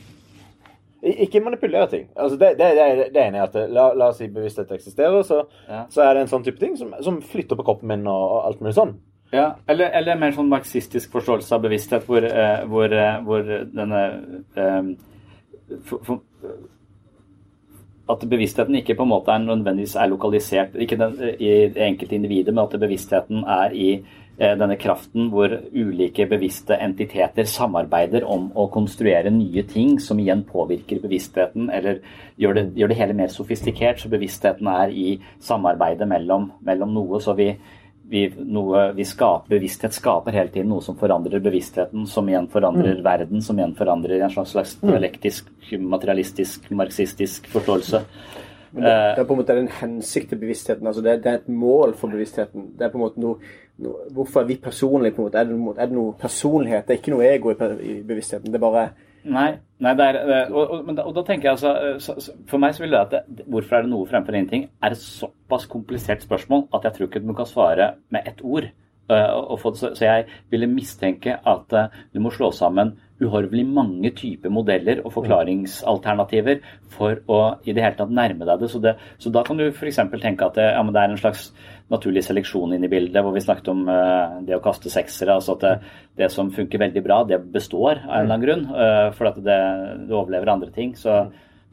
[1.02, 2.08] Ikke manipulere ting.
[2.16, 5.44] Altså det, det, det, er- det er at la, la oss si bevissthet eksisterer, så,
[5.68, 5.84] Ja.
[5.94, 8.46] så er det en sånn type ting som, som flytter på kroppen min og, og
[8.48, 8.96] alt mulig sånn.
[9.32, 13.44] Ja, eller, eller mer sånn marxistisk forståelse av bevissthet, hvor, eh, hvor, eh, hvor
[13.76, 14.02] denne
[14.56, 14.90] eh,
[15.84, 16.20] for, for,
[18.08, 22.16] At bevisstheten ikke på en måte er nødvendigvis er lokalisert ikke den, i det enkelte
[22.16, 28.52] individet, men at bevisstheten er i eh, denne kraften hvor ulike bevisste entiteter samarbeider om
[28.54, 31.98] å konstruere nye ting som igjen påvirker bevisstheten, eller
[32.38, 35.08] gjør det, gjør det hele mer sofistikert, så bevisstheten er i
[35.42, 37.20] samarbeidet mellom, mellom noe.
[37.24, 37.52] så vi
[38.08, 43.02] vi, noe, vi skaper, bevissthet skaper hele tiden noe som forandrer bevisstheten, som igjen forandrer
[43.04, 48.00] verden, som igjen forandrer en slags, slags dialektisk, materialistisk, marxistisk forståelse.
[48.72, 50.86] Men det, det er på en måte en hensikt til bevisstheten.
[50.86, 52.70] altså det, det er et mål for bevisstheten.
[52.78, 53.52] Det er på en måte noe,
[53.84, 55.16] noe Hvorfor er vi personlige?
[55.16, 55.38] på en måte?
[55.38, 56.86] Er det, noe, er det noe personlighet?
[56.88, 58.52] Det er ikke noe ego i, bevisstheten.
[58.52, 58.88] Det er bare
[59.28, 59.48] Nei,
[59.82, 62.14] nei er, og, og, og da tenker jeg altså eh, så,
[62.48, 65.02] For meg så vil det at det, hvorfor er det noe fremfor ingenting, er et
[65.02, 68.70] såpass komplisert spørsmål at jeg tror ikke du kan svare med ett ord.
[69.08, 74.12] Uh, få så, så jeg ville mistenke at uh, du må slå sammen uhorvelig mange
[74.14, 76.60] typer modeller og forklaringsalternativer
[76.94, 78.68] for å i det hele tatt nærme deg det.
[78.70, 79.98] Så, det, så da kan du f.eks.
[80.22, 81.48] tenke at det, ja, men det er en slags
[81.90, 85.34] naturlig seleksjon inne i bildet, hvor vi snakket om uh, det å kaste seksere.
[85.38, 85.74] altså at det,
[86.20, 88.64] det som funker veldig bra, det består av en eller annen grunn.
[88.70, 89.58] Uh, for at det,
[90.06, 90.94] det overlever andre ting.
[90.98, 91.18] Så,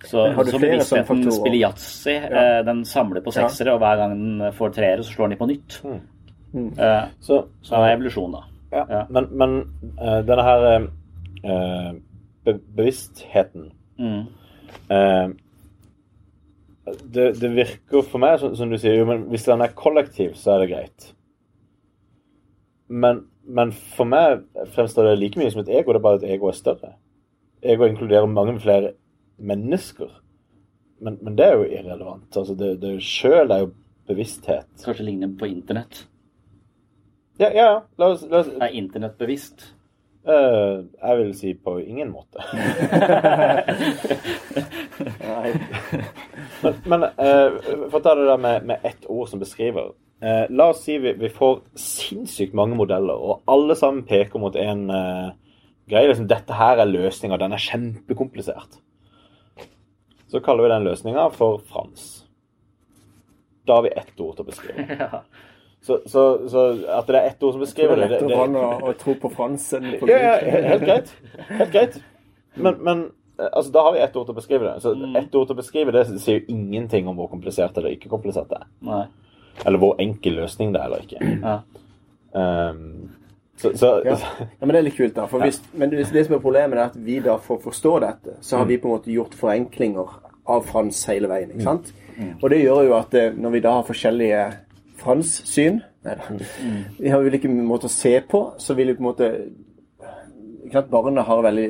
[0.05, 2.17] så, så bevisstheten spiller yatzy.
[2.17, 5.39] eh, den samler på seksere, og hver gang den får treere, så slår den i
[5.39, 5.79] på nytt.
[6.55, 8.45] Eh, Så, så er evolusjon, da.
[8.75, 9.01] Ja, Ja.
[9.09, 9.57] Men, men
[10.27, 10.87] denne her
[12.45, 14.25] be bevisstheten Mm.
[14.91, 15.29] eh,
[17.13, 20.33] det, det virker for meg som, som du sier, jo, men hvis den er kollektiv,
[20.37, 21.05] så er det greit.
[22.87, 24.43] Men, men for meg
[24.75, 26.91] fremstår det like mye som et ego, det er bare at ego er større.
[27.65, 28.91] Ego inkluderer mange flere
[29.37, 30.11] mennesker.
[31.01, 32.29] Men, men det er jo irrelevant.
[32.37, 33.71] Altså, det, det sjøl er jo
[34.07, 34.67] bevissthet.
[34.85, 36.03] Kanskje ligner på internett.
[37.39, 37.79] Ja, ja, ja.
[37.99, 39.65] La oss, la oss Er internett bevisst?
[40.25, 42.41] Eh, jeg vil si på ingen måte.
[45.21, 45.51] Nei.
[46.63, 47.59] Men, men uh,
[47.91, 49.91] for å ta det der med, med ett ord som beskriver.
[50.25, 54.55] uh, la oss si vi, vi får sinnssykt mange modeller, og alle sammen peker mot
[54.57, 56.09] en greie.
[56.09, 58.81] Liksom, dette her er løsninga, den er kjempekomplisert.
[60.31, 62.25] Så kaller vi den løsninga for Frans.
[63.67, 64.87] Da har vi ett ord til å beskrive.
[65.05, 65.21] Ja.
[65.85, 66.61] Så, så, så
[66.97, 68.89] at det er ett ord som beskriver er det, det, lettere lett å, det å,
[68.89, 69.83] å tro på Fransen.
[69.99, 71.11] på ja, ja, helt greit.
[71.51, 71.99] Helt greit.
[72.55, 73.03] Men, men
[73.37, 74.79] eh, altså, da har vi ett ord til å beskrive det.
[74.81, 78.09] Så ett ord til å beskrive det sier jo ingenting om hvor komplisert eller ikke
[78.09, 78.71] komplisert det er.
[78.89, 79.03] Nei.
[79.61, 81.35] Eller hvor enkel løsning det er eller ikke.
[81.45, 81.59] Ja.
[82.35, 83.13] Um,
[83.61, 84.17] så, så Ja.
[84.59, 85.27] ja, men det er litt kult, da.
[85.29, 87.93] For hvis, men det, det som er problemet, er at vi da for å forstå
[88.03, 90.17] dette, så har vi på en måte gjort forenklinger
[90.49, 91.53] av Frans hele veien.
[91.53, 91.93] ikke sant?
[92.41, 94.43] Og det gjør jo at eh, når vi da har forskjellige
[95.01, 96.35] Frans-syn Nei da.
[96.99, 99.29] Vi har ulike måter å se på, så vil jo på en måte
[100.65, 101.67] ikke sant, Barna har veldig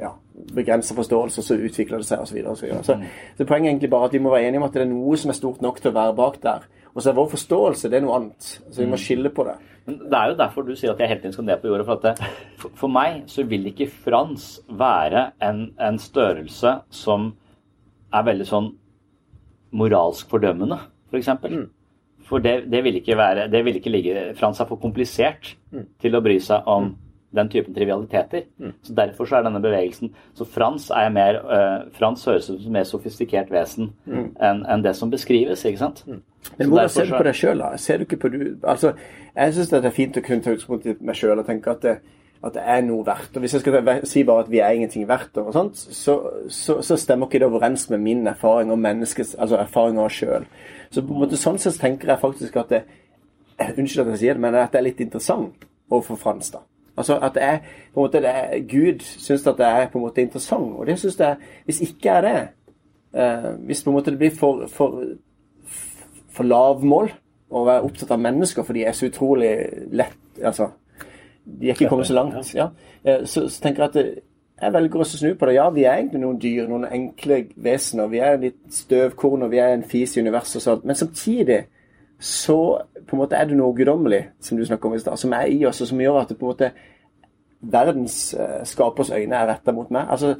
[0.00, 0.10] ja,
[0.56, 2.28] begrensa forståelse, og så utvikler det seg osv.
[2.28, 2.84] Så, videre, og så, videre.
[2.84, 4.90] så, så poenget er egentlig bare at vi må være enige om at det er
[4.90, 6.66] noe som er stort nok til å være bak der.
[6.94, 8.50] Og så er vår forståelse det er noe annet.
[8.70, 9.56] Så vi må skille på det.
[9.84, 11.86] Men Det er jo derfor du sier at jeg hele tiden skal ned på jorda.
[11.88, 17.32] For, at det, for, for meg så vil ikke Frans være en, en størrelse som
[18.14, 18.70] er veldig sånn
[19.74, 20.78] moralsk fordømmende,
[21.14, 21.30] f.eks.
[21.30, 21.64] For, eksempel.
[22.28, 25.54] for det, det vil ikke være Det vil ikke ligge Frans er for komplisert
[26.02, 26.94] til å bry seg om
[27.34, 28.44] den typen trivialiteter.
[28.82, 32.70] Så Derfor så er denne bevegelsen Så Frans er mer uh, Frans høres ut som
[32.70, 36.04] et mer sofistikert vesen enn en det som beskrives, ikke sant?
[36.06, 37.76] Men Så hvordan ser du på deg sjøl, da?
[37.76, 38.92] Ser du ikke på du Altså,
[39.36, 41.82] jeg syns det er fint å kunne ta utgangspunkt i meg sjøl og tenke at
[41.82, 41.96] det,
[42.44, 43.36] at det er noe verdt.
[43.36, 46.80] Og Hvis jeg skal si bare at vi er ingenting verdt, og sånt, så, så,
[46.82, 50.44] så stemmer ikke det overens med min erfaring og menneskets altså erfaring av oss sjøl.
[50.94, 52.84] Så på en måte sånn sett tenker jeg faktisk at det,
[53.64, 56.48] Unnskyld at jeg sier det, men at det er litt interessant overfor Frans.
[56.50, 56.64] da.
[56.98, 57.60] Altså at det er,
[57.94, 60.86] på en måte, det er, Gud syns at det er på en måte interessant, og
[60.86, 61.36] det syns jeg
[61.66, 62.34] Hvis ikke er det
[63.14, 65.00] eh, Hvis på en måte det blir for, for
[66.34, 67.12] for lavmål
[67.54, 69.52] å være opptatt av mennesker, for de er så utrolig
[69.94, 70.72] lett altså,
[71.44, 72.54] De er ikke kommet så langt.
[72.56, 72.70] Ja.
[73.04, 74.22] Eh, Så, så tenker jeg at det,
[74.62, 75.56] jeg velger å snu på det.
[75.56, 78.10] Ja, vi er egentlig noen dyr, noen enkle vesener.
[78.12, 80.84] Vi er litt støvkorn, og vi er en fis i universet og sånt.
[80.86, 81.64] Men samtidig
[82.24, 82.58] så
[83.04, 85.50] på en måte er det noe guddommelig, som du snakker om i stad, som er
[85.50, 86.70] i oss, og som gjør at det på en måte
[87.74, 90.06] verdens eh, skapers øyne er retta mot meg.
[90.10, 90.36] Altså,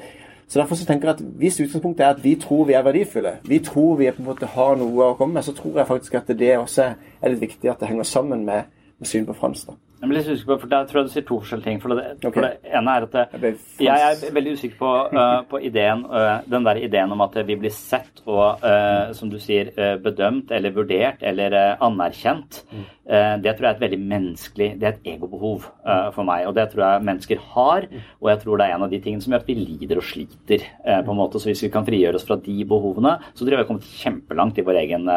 [0.49, 3.39] så Derfor så tenker jeg at hvis utgangspunktet er at vi tror vi er verdifulle,
[3.49, 6.15] vi tror vi på en måte har noe å komme med, så tror jeg faktisk
[6.21, 6.91] at det også
[7.21, 9.65] er litt viktig at det henger sammen med, med syn på Frans.
[9.65, 9.75] da.
[10.05, 11.79] Jeg blir litt usikker på, for Der tror jeg du sier to forskjellige ting.
[11.81, 12.33] For det, okay.
[12.35, 13.79] for det ene er at det, Jeg fast.
[13.81, 17.57] jeg er veldig usikker på, uh, på ideen, uh, den der ideen om at vi
[17.63, 19.71] blir sett og, uh, som du sier,
[20.05, 22.61] bedømt eller vurdert eller anerkjent.
[23.05, 25.67] Eh, det tror jeg er et veldig menneskelig Det er et egobehov
[26.15, 26.47] for meg.
[26.49, 27.89] Og det tror jeg mennesker har.
[28.21, 30.07] Og jeg tror det er en av de tingene som gjør at vi lider og
[30.09, 30.65] sliter.
[31.05, 31.41] på en måte.
[31.41, 33.93] Så hvis vi kan frigjøre oss fra de behovene, så tror jeg vi har kommet
[34.01, 35.11] kjempelangt i vår egen,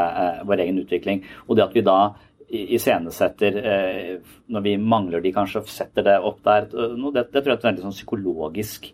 [0.47, 1.23] vår egen utvikling.
[1.47, 1.99] Og det at vi da
[2.49, 4.13] iscenesetter eh,
[4.53, 6.69] når vi mangler de, kanskje setter det opp der.
[6.71, 8.87] Det, det tror jeg er en veldig sånn psykologisk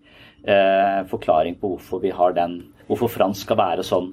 [0.43, 4.09] eh, forklaring på hvorfor vi har den Hvorfor Frans skal være sånn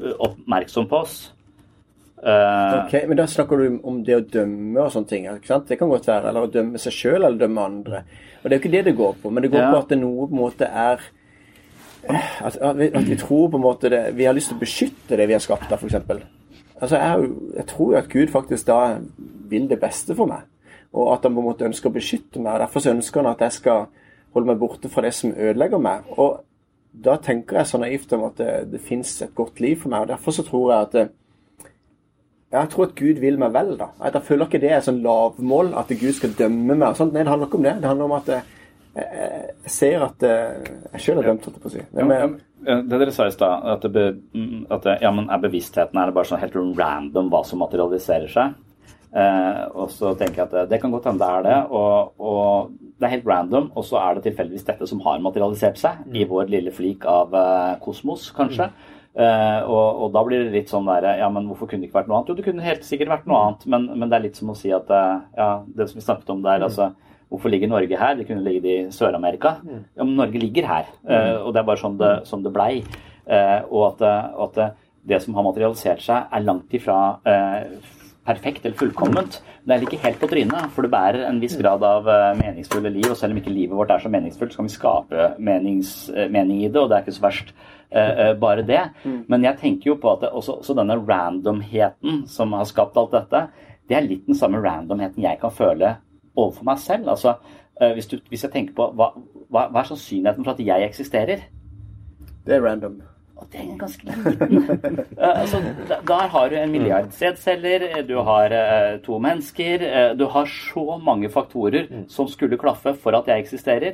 [0.00, 1.16] eh, oppmerksom på oss.
[2.18, 5.26] Ok, Men da snakker du om det å dømme og sånne ting.
[5.30, 5.68] ikke sant?
[5.68, 6.32] Det kan godt være.
[6.32, 8.00] Eller å dømme seg sjøl eller dømme andre.
[8.40, 9.70] Og Det er jo ikke det det går på, men det går Ja.
[9.70, 10.98] på at det noe på en måte er
[12.08, 14.60] at, at, vi, at vi tror på en måte det Vi har lyst til å
[14.62, 16.22] beskytte det vi har skapt, der, f.eks.
[16.80, 18.98] Altså, jeg, jeg tror jo at Gud faktisk da
[19.50, 20.46] vil det beste for meg.
[20.92, 22.54] Og at han på en måte ønsker å beskytte meg.
[22.54, 23.86] og Derfor så ønsker han at jeg skal
[24.34, 26.08] holde meg borte fra det som ødelegger meg.
[26.16, 26.40] Og
[27.04, 30.06] da tenker jeg så naivt om at det, det fins et godt liv for meg.
[30.06, 31.14] og Derfor så tror jeg at eh,
[32.48, 33.90] jeg tror at Gud vil meg vel, da.
[34.00, 36.96] At Jeg føler ikke det er sånn lavmål, at Gud skal dømme meg.
[36.96, 37.12] sånt.
[37.12, 37.74] Nei, det handler ikke om det.
[37.82, 38.42] Det handler om at jeg,
[38.96, 41.84] jeg, jeg ser at eh, jeg sjøl er dømt, holdt jeg på å si.
[41.98, 45.98] Men, det dere sa i stad, at, det mm, at det, ja, men er bevisstheten
[45.98, 48.56] er det bare sånn helt random hva som materialiserer seg?
[49.08, 52.12] Eh, og så tenker jeg at det, det kan godt hende det er det, og,
[52.20, 56.04] og det er helt random, og så er det tilfeldigvis dette som har materialisert seg
[56.12, 58.68] i vår lille flik av eh, kosmos, kanskje.
[59.18, 62.02] Eh, og, og da blir det litt sånn der Ja, men hvorfor kunne det ikke
[62.02, 62.28] vært noe annet?
[62.30, 64.58] Jo, det kunne helt sikkert vært noe annet, men, men det er litt som å
[64.58, 66.92] si at eh, Ja, det som vi snakket om der, altså
[67.28, 68.14] Hvorfor ligger Norge her?
[68.16, 69.56] Det kunne ligget i Sør-Amerika.
[69.96, 72.82] Ja, men Norge ligger her, eh, og det er bare sånn det, sånn det blei.
[73.28, 74.74] Eh, og at, eh, at
[75.08, 76.96] det, som har materialisert seg, er langt ifra
[78.28, 79.38] perfekt eller fullkomment.
[79.64, 82.04] Det er ikke helt på trynet, for det bærer en viss grad av
[82.36, 83.06] meningsfulle liv.
[83.10, 86.62] Og selv om ikke livet vårt er så meningsfullt, så kan vi skape menings, mening
[86.64, 87.52] i det, og det er ikke så verst.
[87.90, 88.82] eh, bare det.
[89.28, 93.12] Men jeg tenker jo på at det, også, også denne randomheten som har skapt alt
[93.12, 93.48] dette,
[93.88, 95.94] det er litt den samme randomheten jeg kan føle
[96.38, 97.10] overfor meg selv.
[97.10, 97.36] Altså,
[97.80, 99.12] eh, hvis, du, hvis jeg tenker på hva,
[99.50, 101.48] hva, hva er sannsynligheten for at jeg eksisterer?
[102.48, 103.02] det er random.
[103.38, 104.64] Og det er ganske liten.
[105.18, 105.58] Eh, altså,
[106.08, 111.00] der har du en milliard sædceller, du har eh, to mennesker, eh, du har så
[111.04, 113.92] mange faktorer som skulle klaffe for at jeg eksisterer.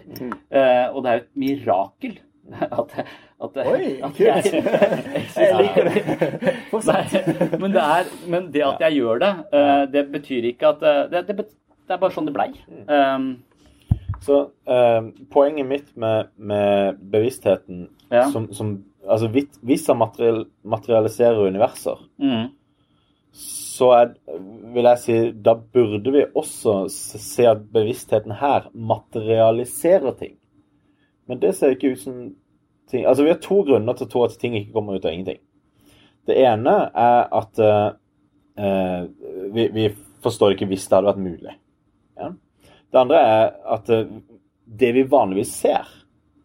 [0.50, 2.18] Eh, og det er jo et mirakel
[2.52, 3.06] at,
[3.44, 4.42] at, Oi, at jeg
[6.84, 7.60] Jeg.
[7.60, 11.10] Men, det er, men det at jeg gjør det, eh, det betyr ikke at eh,
[11.12, 11.46] det, det,
[11.86, 12.50] det er bare sånn det blei.
[12.88, 13.42] Um,
[14.24, 14.38] Så
[14.70, 18.30] uh, poenget mitt med, med bevisstheten Ja.
[18.30, 22.46] som, som Altså hvis- han material, materialiserer universer, mm.
[23.32, 24.14] så er,
[24.72, 30.36] vil jeg si da burde vi også se at bevisstheten her materialiserer ting.
[31.28, 32.34] Men det ser ikke ut som
[32.88, 35.12] ting Altså vi har to grunner til å tro at ting ikke kommer ut av
[35.12, 35.38] ingenting.
[36.26, 37.58] Det ene er at
[38.56, 39.06] eh,
[39.52, 39.88] vi, vi
[40.24, 41.54] forstår ikke hvis det hadde vært mulig.
[42.94, 43.02] Ja?
[43.02, 44.06] Det andre er at eh,
[44.78, 45.90] det vi vanligvis ser,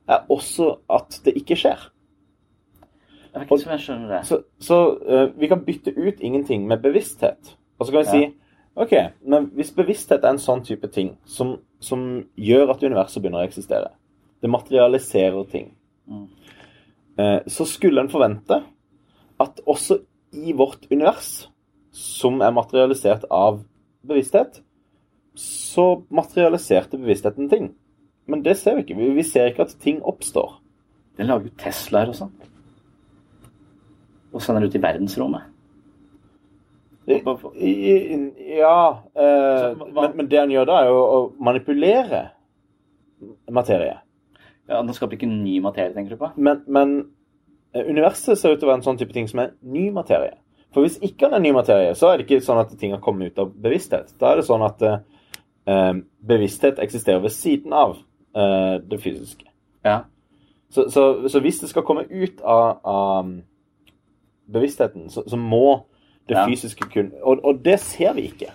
[0.10, 1.84] er også at det ikke skjer.
[3.30, 4.22] Det er ikke som jeg skjønner det.
[4.26, 7.52] Så, så uh, vi kan bytte ut ingenting med bevissthet.
[7.78, 8.24] Og så kan vi si
[8.80, 8.95] OK,
[9.30, 13.50] men hvis bevissthet er en sånn type ting som, som gjør at universet begynner å
[13.50, 13.91] eksistere,
[14.41, 15.74] det materialiserer ting,
[17.20, 18.62] eh, så skulle en forvente
[19.39, 20.00] at også
[20.34, 21.50] i vårt univers,
[21.91, 23.62] som er materialisert av
[24.08, 24.62] bevissthet,
[25.40, 27.70] så materialiserte bevisstheten ting.
[28.30, 28.98] Men det ser vi ikke.
[29.00, 30.58] Vi, vi ser ikke at ting oppstår.
[31.20, 32.34] Den lager jo Teslaer og sånn.
[34.36, 35.48] Og sender ut i verdensrommet.
[37.10, 38.18] I, i,
[38.60, 38.74] ja
[39.18, 42.20] eh, Så hva- men, men det han gjør da, er jo å manipulere
[43.50, 43.96] materie.
[44.70, 46.30] Ja, Den skaper ikke ny materie, tenker du på?
[46.38, 46.94] Men, men
[47.74, 50.36] eh, universet ser ut til å være en sånn type ting som er ny materie.
[50.70, 53.02] For hvis ikke han er ny materie, så er det ikke sånn at ting har
[53.02, 54.14] kommet ut av bevissthet.
[54.22, 55.00] Da er det sånn at eh,
[56.28, 57.98] bevissthet eksisterer ved siden av
[58.36, 59.46] eh, det fysiske.
[59.86, 60.00] Ja.
[60.70, 63.30] Så, så, så hvis det skal komme ut av, av
[64.54, 65.86] bevisstheten, så, så må
[66.30, 66.44] det Ja.
[66.46, 68.52] fysiske kun og, og det ser vi ikke.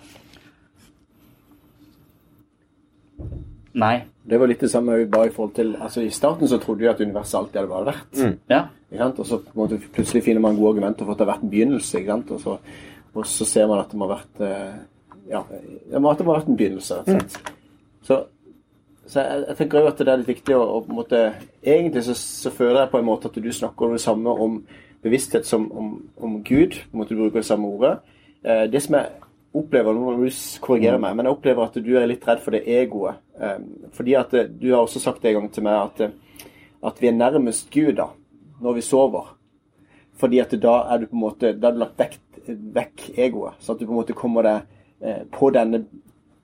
[3.75, 4.05] Nei.
[4.25, 6.89] Det var litt det samme bare i forhold til altså I starten så trodde vi
[6.89, 8.21] at universet alltid hadde bare vært.
[8.49, 8.61] Ja.
[8.93, 9.19] Ikke sant?
[9.21, 11.45] Og så på en måte, plutselig finner man gode argumenter for at det har vært
[11.45, 11.99] en begynnelse.
[11.99, 12.31] Ikke sant?
[12.31, 12.55] Og, så,
[13.15, 14.79] og så ser man at det må ha vært eh,
[15.31, 17.01] Ja, det at det må ha vært en begynnelse.
[17.07, 17.21] Mm.
[18.05, 18.19] Så,
[19.07, 21.21] så jeg, jeg tenker jo at det er litt viktig å, å på en måte
[21.65, 24.59] Egentlig så, så føler jeg på en måte at du snakker om det samme om
[25.05, 26.77] bevissthet som om, om Gud.
[26.77, 27.95] på en måte Du bruker det samme ordet.
[28.45, 29.13] Eh, det som jeg
[29.55, 32.57] opplever, nå må du korrigere meg, men jeg opplever at du er litt redd for
[32.57, 33.21] det egoet.
[33.39, 33.59] Eh,
[33.95, 36.49] fordi at eh, du har også sagt det en gang til meg at, eh,
[36.85, 38.09] at vi er nærmest Gud da,
[38.65, 39.33] når vi sover.
[40.21, 42.19] Fordi at da er du på en måte, da har du lagt vekk,
[42.75, 43.61] vekk egoet.
[43.61, 44.74] Så at du på en måte kommer deg
[45.33, 45.85] på denne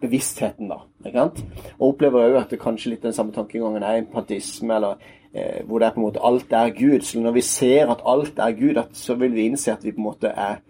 [0.00, 0.80] bevisstheten, da.
[1.04, 1.40] ikke sant?
[1.78, 4.96] Og opplever òg at det kanskje litt den samme tankegangen er empatisme, eller
[5.34, 7.04] eh, hvor det er på en måte alt er Gud.
[7.06, 9.92] Så når vi ser at alt er Gud, at, så vil vi innse at vi
[9.92, 10.60] på en måte er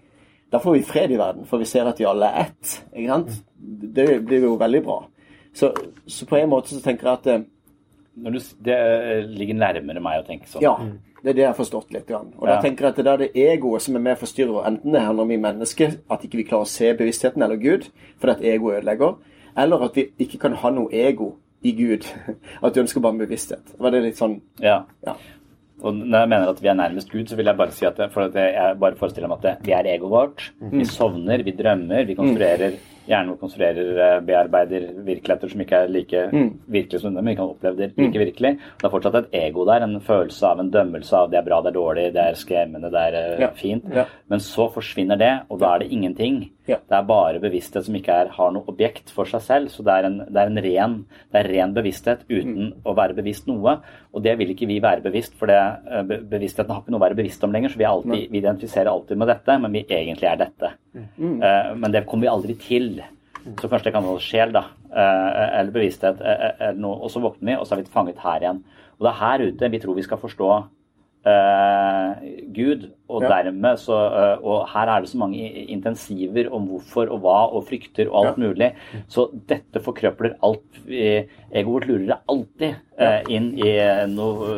[0.51, 2.71] Da får vi fred i verden, for vi ser at vi alle er ett.
[2.91, 3.29] ikke sant?
[3.95, 4.97] Det blir jo veldig bra.
[5.55, 5.69] Så,
[6.07, 7.45] så på en måte så tenker jeg at eh,
[8.21, 10.65] Når du, det eh, ligger nærmere meg å tenke sånn.
[10.67, 10.75] ja,
[11.23, 12.07] det er det jeg har forstått litt.
[12.07, 12.33] Grann.
[12.39, 12.55] Og Ja.
[12.57, 14.67] da tenker jeg at det er det egoet som er med og forstyrrer.
[14.67, 17.89] Enten det handler om vi mennesker, at ikke vi klarer å se bevisstheten eller Gud,
[18.19, 19.17] fordi at ego ødelegger.
[19.57, 22.07] Eller at vi ikke kan ha noe ego i Gud.
[22.65, 23.75] At vi ønsker bare en bevissthet.
[23.79, 24.85] Var det litt sånn Ja.
[25.07, 25.15] Ja.
[25.83, 27.97] Og når jeg mener at vi er nærmest Gud, så vil jeg bare si at,
[27.97, 30.51] det, for at jeg bare forestiller meg at det, vi er egoet vårt.
[30.61, 32.79] Vi sovner, vi drømmer, vi konstruerer hjernen
[33.09, 36.23] vår konstruerer, eh, bearbeider virkeligheter som ikke er like
[36.71, 38.59] virkelige som dem, men ikke kan oppleve det like virkelig.
[38.79, 41.61] Det er fortsatt et ego der, en følelse av en dømmelse av det er bra,
[41.63, 43.51] det er dårlig, det er skremmende, det er eh, Ja.
[43.51, 43.85] fint.
[43.93, 44.05] Ja.
[44.29, 46.51] Men så forsvinner det, og da er det ingenting.
[46.69, 46.77] Ja.
[46.77, 49.69] Det er bare bevissthet som ikke er, har noe objekt for seg selv.
[49.71, 53.15] Så det er en, det er en ren, det er ren bevissthet uten å være
[53.17, 53.81] bevisst noe.
[54.15, 55.57] Og det vil ikke vi være bevisst, for det,
[55.91, 57.71] eh, be- bevisstheten har ikke noe å være bevisst om lenger.
[57.71, 60.71] Så vi, alltid, vi identifiserer alltid med dette, men vi egentlig er dette.
[60.95, 63.00] Eh, men det kommer vi aldri til.
[63.61, 64.65] Så kanskje det kan være sjel, da.
[64.91, 66.99] eh, eller bevissthet, eh, eh, eller noe.
[67.05, 68.65] Og så våkner vi, og så er vi fanget her igjen.
[68.99, 70.51] Og det er her ute vi tror vi skal forstå
[71.27, 72.17] uh,
[72.55, 73.29] Gud, og Ja.
[73.29, 77.65] dermed så uh, Og her er det så mange intensiver om hvorfor og hva og
[77.69, 78.73] frykter og alt mulig.
[79.09, 83.73] Så dette forkrøpler alt Egoet vårt lurer deg alltid uh, inn i
[84.09, 84.55] noe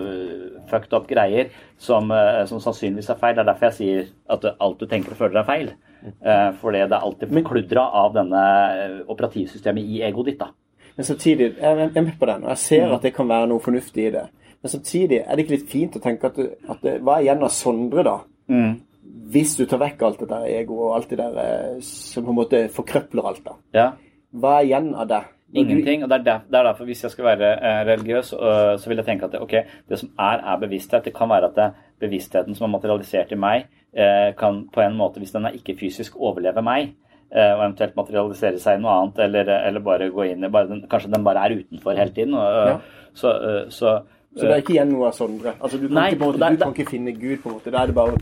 [0.71, 2.09] fucked up greier som,
[2.47, 3.35] som sannsynligvis er feil.
[3.35, 5.73] Det er derfor jeg sier at alt du tenker og føler er feil.
[6.03, 8.43] Eh, fordi det er alltid forkludra av denne
[8.75, 10.39] eh, operativsystemet i egoet ditt.
[10.39, 10.49] da.
[10.97, 13.47] Men samtidig, jeg er er med på den, og jeg ser at det kan være
[13.49, 14.25] noe fornuftig i det.
[14.63, 17.23] Men samtidig er det ikke litt fint å tenke at, du- at det, hva er
[17.29, 18.19] igjen av Sondre, da?
[19.33, 22.31] Hvis du tar vekk alt det der egoet og alt det der eh, som på
[22.35, 23.55] en måte forkrøpler alt, da.
[23.75, 23.87] Ja.
[24.33, 25.23] Hva er igjen av det?
[25.55, 26.03] Ingenting.
[26.03, 29.27] og det er, er derfor Hvis jeg skal være eh, religiøs, så vil jeg tenke
[29.29, 29.53] at det, ok,
[29.89, 31.05] det som er, er bevissthet.
[31.05, 31.67] Det kan være at det,
[32.01, 33.82] bevisstheten som er materialisert i meg, eh,
[34.39, 36.95] kan på en måte, hvis den er ikke fysisk, overleve meg.
[37.35, 40.69] eh, og eventuelt materialisere seg i noe annet, eller, eller bare gå inn i bare
[40.69, 42.35] den, Kanskje den bare er utenfor hele tiden.
[42.35, 42.79] Og, Ja.
[43.15, 43.31] Så,
[43.71, 43.99] så,
[44.37, 45.53] Så det er ikke igjen noe av Sondre?
[45.61, 47.49] Altså, du kan, Nei, ikke, på en måte, det du kan ikke finne Gud, på
[47.51, 47.71] en måte.
[47.73, 48.17] Da er det bare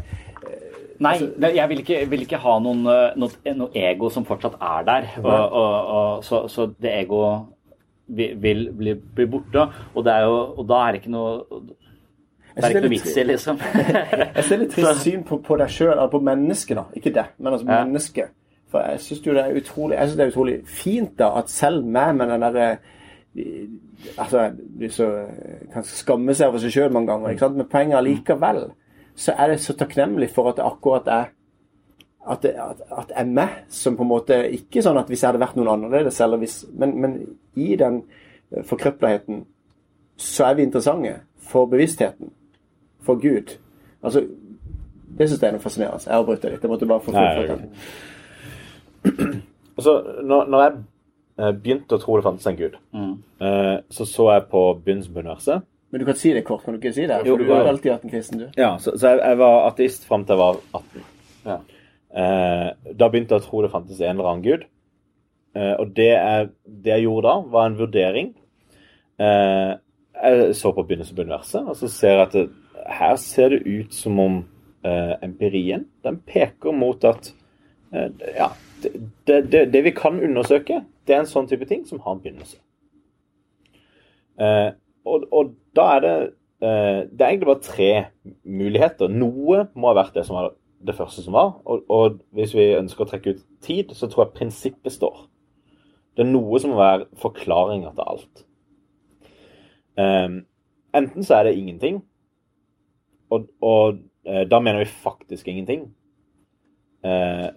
[1.01, 2.83] Nei, det- jeg vil ikke, vil ikke ha noen,
[3.17, 5.07] noe, noe ego som fortsatt er der.
[5.23, 7.47] Og, og, og, så, så det egoet
[8.09, 9.69] vil, vil bli, bli borte.
[9.95, 11.63] Og, det er jo, og da er det ikke noe
[12.57, 13.59] Det er ikke noe vits i, liksom.
[14.37, 16.85] Jeg ser litt trist syn på, på deg sjøl, på mennesket, da.
[16.99, 17.85] Ikke det, men altså Ja.
[17.85, 18.37] mennesket.
[18.71, 21.87] For jeg syns det er utrolig Jeg synes det er utrolig fint da at selv
[21.87, 22.69] meg med den derre
[24.19, 25.09] Altså, du så
[25.73, 27.59] kan skamme seg over seg sjøl mange ganger, ikke sant?
[27.59, 28.73] men poenget allikevel likevel
[29.21, 31.29] så er det så takknemlig for at det akkurat er
[32.31, 35.29] at det at, at er meg som på en måte Ikke sånn at hvis jeg
[35.31, 37.17] hadde vært noen annerledes, eller hvis, men, men
[37.57, 38.03] i den
[38.53, 39.45] eh, forkrøpleheten
[40.21, 41.15] så er vi interessante
[41.51, 42.29] for bevisstheten,
[43.11, 43.57] for Gud.
[44.01, 44.25] Altså,
[45.19, 46.07] det syns jeg er noe fascinerende.
[46.07, 46.65] Jeg avbryter litt.
[46.65, 47.59] Jeg måtte bare få fullført det
[49.11, 49.43] den.
[49.81, 49.95] Altså,
[50.29, 50.73] når, når jeg
[51.41, 53.13] eh, begynte å tro det fantes en gud, mm.
[53.89, 55.63] så så jeg på begynnelsen på universet.
[55.91, 57.23] Men du kan si det kort, kan du ikke si det?
[57.27, 57.55] Jo, For du jo.
[57.55, 58.51] har jo alltid vært en kristen, du.
[58.61, 61.07] Ja, så, så jeg, jeg var ateist fram til jeg var 18.
[61.47, 61.57] Ja.
[62.11, 64.67] Eh, da begynte jeg å tro det fantes en eller annen gud.
[65.59, 66.51] Eh, og det jeg,
[66.85, 68.31] det jeg gjorde da, var en vurdering.
[69.19, 69.73] Eh,
[70.21, 72.47] jeg så på begynnelsen på universet, og så ser jeg at det,
[72.91, 74.41] her ser det ut som om
[74.85, 77.33] eh, empirien den peker mot at
[77.93, 78.53] Eh, ja,
[79.27, 82.21] det, det, det, vi kan undersøke, det er en sånn type ting som har en
[82.23, 82.61] begynnelse.
[84.41, 84.69] Eh,
[85.05, 86.13] og, og da er det
[86.65, 87.91] eh, Det er egentlig bare tre
[88.45, 89.11] muligheter.
[89.11, 90.53] Noe må ha vært det som var
[90.87, 91.57] det første som var.
[91.65, 95.27] Og, og hvis vi ønsker å trekke ut tid, så tror jeg prinsippet står.
[96.17, 98.45] Det er noe som må være forklaringer til alt.
[100.01, 100.39] Um,
[100.97, 102.01] enten så er det ingenting,
[103.31, 105.89] og, og uh, da mener vi faktisk ingenting.
[107.05, 107.49] Eh,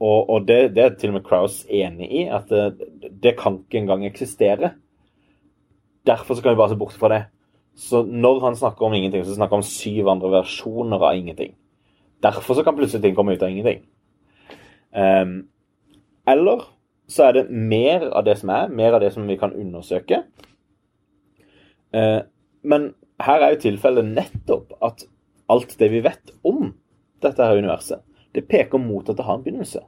[0.00, 3.62] og, og det, det, er til og med Kraus enig i, at det, det kan
[3.62, 4.72] ikke engang eksistere.
[6.06, 7.22] Derfor så kan vi bare se bort fra det.
[7.78, 11.54] Så når han snakker om ingenting, så snakker han om syv andre versjoner av ingenting.
[12.22, 13.84] Derfor så kan plutselig ting komme ut av ingenting.
[14.94, 15.48] Um,
[16.26, 16.64] eller
[17.08, 20.22] så er det mer av det som er, mer av det som vi kan undersøke.
[21.94, 22.26] Uh,
[22.62, 22.92] men
[23.22, 25.04] her er jo tilfellet nettopp at
[25.50, 26.72] alt det vi vet om
[27.22, 28.02] dette her universet,
[28.34, 29.82] det peker mot at det har en begynnelse.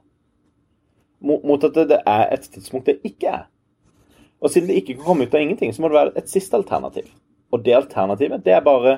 [1.21, 3.43] Mot, at det er et tidspunkt det ikke er.
[4.41, 6.57] Og siden det ikke kan komme ut av ingenting, så må det være et siste
[6.57, 7.11] alternativ.
[7.53, 8.95] Og det alternativet, det er bare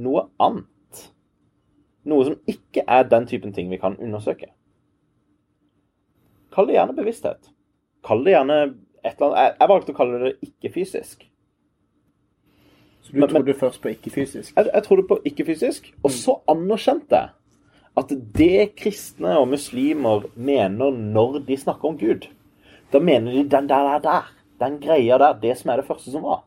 [0.00, 1.02] noe annet.
[2.08, 4.48] Noe som ikke er den typen ting vi kan undersøke.
[6.54, 7.50] Kall det gjerne bevissthet.
[8.06, 8.58] Kall det gjerne
[9.04, 11.28] et eller annet Jeg valgte å kalle det ikke-fysisk.
[13.08, 14.52] Så du men, trodde men, først på ikke-fysisk?
[14.56, 17.30] Jeg, jeg, trodde på ikke-fysisk, og så anerkjente jeg
[17.98, 22.28] at det kristne og muslimer mener når de snakker om Gud,
[22.92, 24.28] da mener de den der, der, der
[24.60, 26.44] den greia der, det som er det første som var.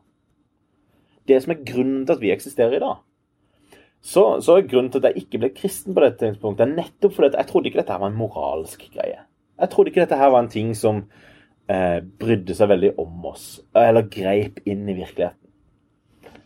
[1.28, 3.02] Det som er grunnen til at vi eksisterer i dag.
[4.02, 7.18] Så, så er grunnen til at jeg ikke ble kristen på dette tidspunktet, er nettopp
[7.18, 9.20] fordi jeg trodde ikke dette var en moralsk greie.
[9.60, 11.04] Jeg trodde ikke dette her var en ting som
[11.70, 13.46] eh, brydde seg veldig om oss,
[13.78, 15.38] eller greip inn i virkeligheten.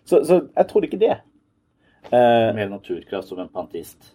[0.06, 1.18] Så, så jeg trodde ikke det.
[2.06, 4.12] Uh, Mer naturkraft som en pantist?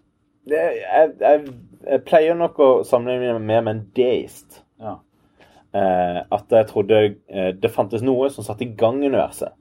[0.48, 1.42] Det, jeg, jeg,
[1.86, 4.62] jeg, pleier nok å sammenligne meg mer med en deist.
[4.82, 4.98] Ja.
[5.72, 9.52] Uh, at jeg trodde uh, det fantes noe som satte i gang universet.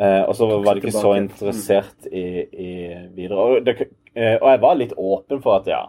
[0.00, 2.70] Eh, og så var de ikke så interessert i, i
[3.14, 3.38] videre.
[3.38, 3.76] Og, det,
[4.16, 5.84] og, jeg var litt åpen for at ja,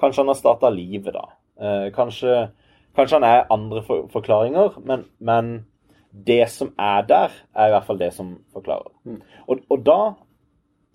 [0.00, 1.26] kanskje han har starta livet, da.
[1.60, 2.46] Eh, kanskje,
[2.96, 5.52] kanskje, han er andre for, forklaringer, men, men,
[6.10, 8.90] det som er der, er i hvert fall det som forklarer.
[9.04, 9.20] Mm.
[9.46, 10.00] Og, og, da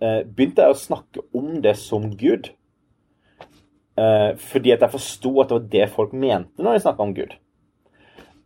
[0.03, 2.51] eh, begynte jeg å snakke om det som Gud.
[3.95, 7.15] Eh, fordi at jeg forsto at det var det folk mente når de snakka om
[7.15, 7.37] Gud.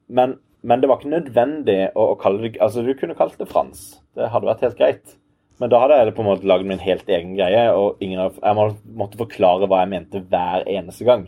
[0.10, 3.48] Men men det var ikke nødvendig å, å, kalle det Altså, du kunne kalt det
[3.50, 4.00] Frans.
[4.18, 5.14] Det hadde vært helt greit.
[5.60, 8.76] Men da hadde jeg på en måte lagd min helt egen greie, og av, jeg
[9.00, 11.26] måtte forklare hva jeg mente hver eneste gang.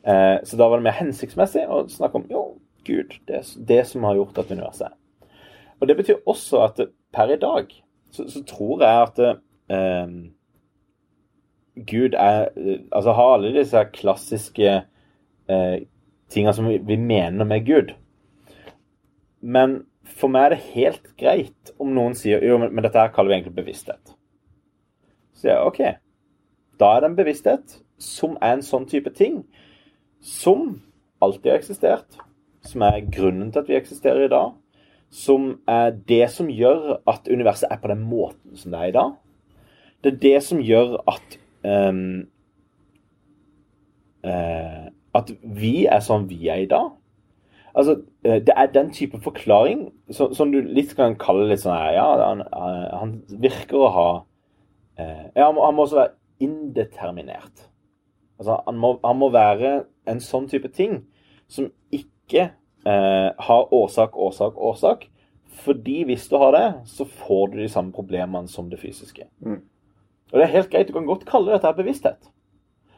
[0.00, 2.42] Eh, så da var det mer hensiktsmessig å snakke om jo,
[2.86, 4.96] Gud, det, det som har gjort at universet er.
[5.80, 6.82] Og det betyr også at
[7.14, 7.72] per i dag
[8.12, 9.20] så, så tror jeg at
[9.72, 10.12] eh,
[11.86, 12.50] Gud er
[12.92, 14.72] Altså har alle disse klassiske
[15.48, 15.76] eh,
[16.30, 17.94] tinga som vi, vi mener med Gud.
[19.40, 23.32] Men for meg er det helt greit om noen sier jo, men, dette her kaller
[23.32, 24.14] vi egentlig bevissthet.
[25.34, 25.80] Så sier jeg OK.
[26.80, 29.42] Da er det en bevissthet som er en sånn type ting
[30.24, 30.80] som
[31.24, 32.20] alltid har eksistert.
[32.66, 34.52] Som er grunnen til at vi eksisterer i dag.
[35.10, 38.96] Som er det som gjør at universet er på den måten som det er i
[38.98, 39.16] dag.
[40.04, 42.26] Det er det som gjør at um,
[44.24, 46.92] uh, At vi er sånn vi er i dag.
[47.74, 51.76] Altså, eh, det er den type forklaring som, som, du litt kan kalle litt sånn
[51.94, 54.08] Ja, han, han virker å ha
[54.98, 57.68] uh, Ja, han må, også være indeterminert.
[58.40, 61.04] Altså, han må, han må, være en sånn type ting
[61.50, 65.08] som ikke eh, har årsak, årsak, årsak.
[65.64, 69.26] Fordi hvis du har det, så får du de samme problemene som det fysiske.
[69.40, 69.60] Mm.
[70.32, 72.30] Og det er helt greit, du kan godt kalle dette bevissthet.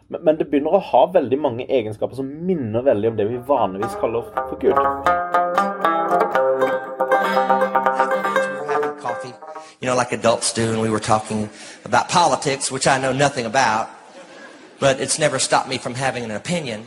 [0.09, 3.41] Men, men det begynner å ha veldig mange egenskaper som minner veldig om det vi
[3.49, 4.77] vanligvis kaller for Gud.
[9.83, 11.51] You know, like adults do, and we were talking
[11.85, 13.91] about politics, which I know nothing about,
[14.79, 16.87] but it's never stopped me from having an opinion.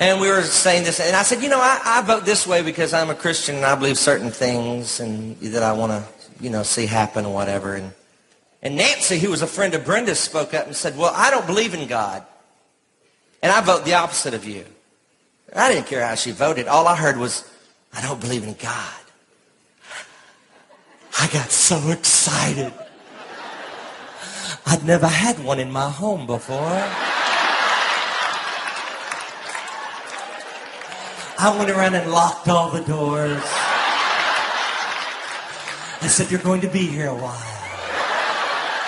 [0.00, 2.62] And we were saying this, and I said, you know, I, I vote this way
[2.62, 6.04] because I'm a Christian and I believe certain things and that I want to,
[6.42, 7.76] you know, see happen or whatever.
[7.76, 7.92] And
[8.62, 11.46] and Nancy, who was a friend of Brenda's, spoke up and said, Well, I don't
[11.46, 12.24] believe in God.
[13.42, 14.66] And I vote the opposite of you.
[15.54, 16.68] I didn't care how she voted.
[16.68, 17.50] All I heard was,
[17.92, 19.00] I don't believe in God.
[21.18, 22.72] I got so excited.
[24.66, 26.84] I'd never had one in my home before.
[31.42, 33.40] I went around and locked all the doors.
[36.02, 37.32] I said, You're going to be here a while.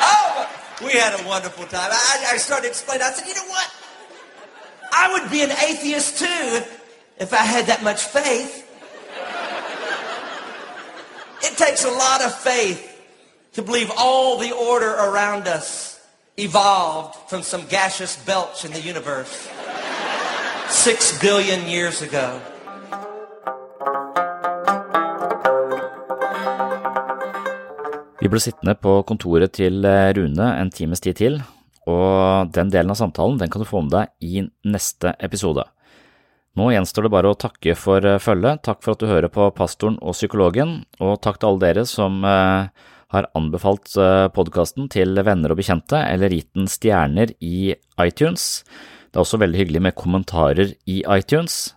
[0.02, 0.50] Oh,
[0.84, 1.88] we had a wonderful time.
[1.90, 3.04] I, I started explaining.
[3.04, 3.74] I said, you know what?
[4.92, 6.84] I would be an atheist too if,
[7.16, 8.68] if I had that much faith.
[11.44, 13.02] It takes a lot of faith
[13.54, 19.48] to believe all the order around us evolved from some gaseous belch in the universe
[20.72, 22.24] six billion years ago.
[28.22, 31.36] Vi ble sittende på kontoret til eh, Rune en times tid til,
[31.90, 35.66] og den delen av samtalen den kan du få med deg i neste episode.
[36.56, 39.50] Nå gjenstår det bare å takke for eh, følget, takk for at du hører på
[39.58, 43.92] Pastoren og Psykologen, og takk til alle dere som eh, har anbefalt
[44.32, 48.62] podkasten til venner og bekjente eller gitt den stjerner i iTunes.
[49.12, 51.74] Det er også veldig hyggelig med kommentarer i iTunes.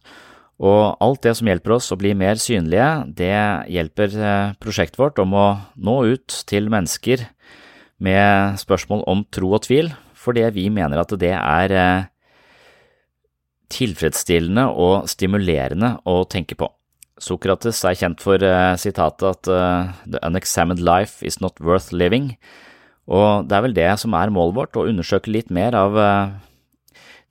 [0.63, 3.35] Og alt det som hjelper oss å bli mer synlige, det
[3.75, 7.25] hjelper eh, prosjektet vårt om å nå ut til mennesker
[7.99, 12.07] med spørsmål om tro og tvil, fordi vi mener at det er eh,
[13.75, 16.71] tilfredsstillende og stimulerende å tenke på.
[17.19, 19.51] Sokrates er kjent for eh, sitatet at
[20.07, 22.37] «the unexamined life is not worth living»,
[23.05, 25.99] og det er vel det som er målet vårt, å undersøke litt mer av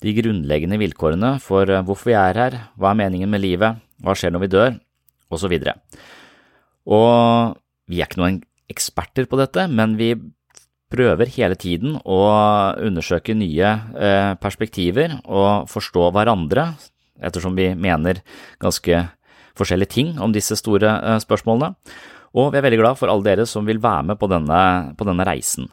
[0.05, 4.16] de grunnleggende vilkårene for eh, hvorfor vi er her, hva er meningen med livet, hva
[4.18, 4.78] skjer når vi dør,
[5.32, 5.55] osv.
[5.55, 6.00] Og,
[6.98, 8.40] og vi er ikke noen
[8.70, 10.14] eksperter på dette, men vi
[10.94, 12.20] prøver hele tiden å
[12.84, 16.72] undersøke nye eh, perspektiver og forstå hverandre,
[17.24, 18.20] ettersom vi mener
[18.62, 19.07] ganske
[19.59, 21.74] forskjellige ting om disse store eh, spørsmålene.
[22.34, 24.61] Og vi er veldig glad for alle dere som vil være med på denne,
[24.98, 25.68] på denne reisen.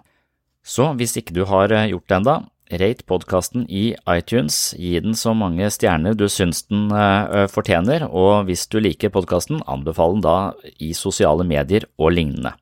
[0.62, 2.36] Så hvis ikke du har gjort det enda,
[2.72, 8.48] Rate podkasten i iTunes, gi den så mange stjerner du syns den uh, fortjener, og
[8.48, 10.36] hvis du liker podkasten, anbefal den da
[10.80, 12.54] i sosiale medier og lignende.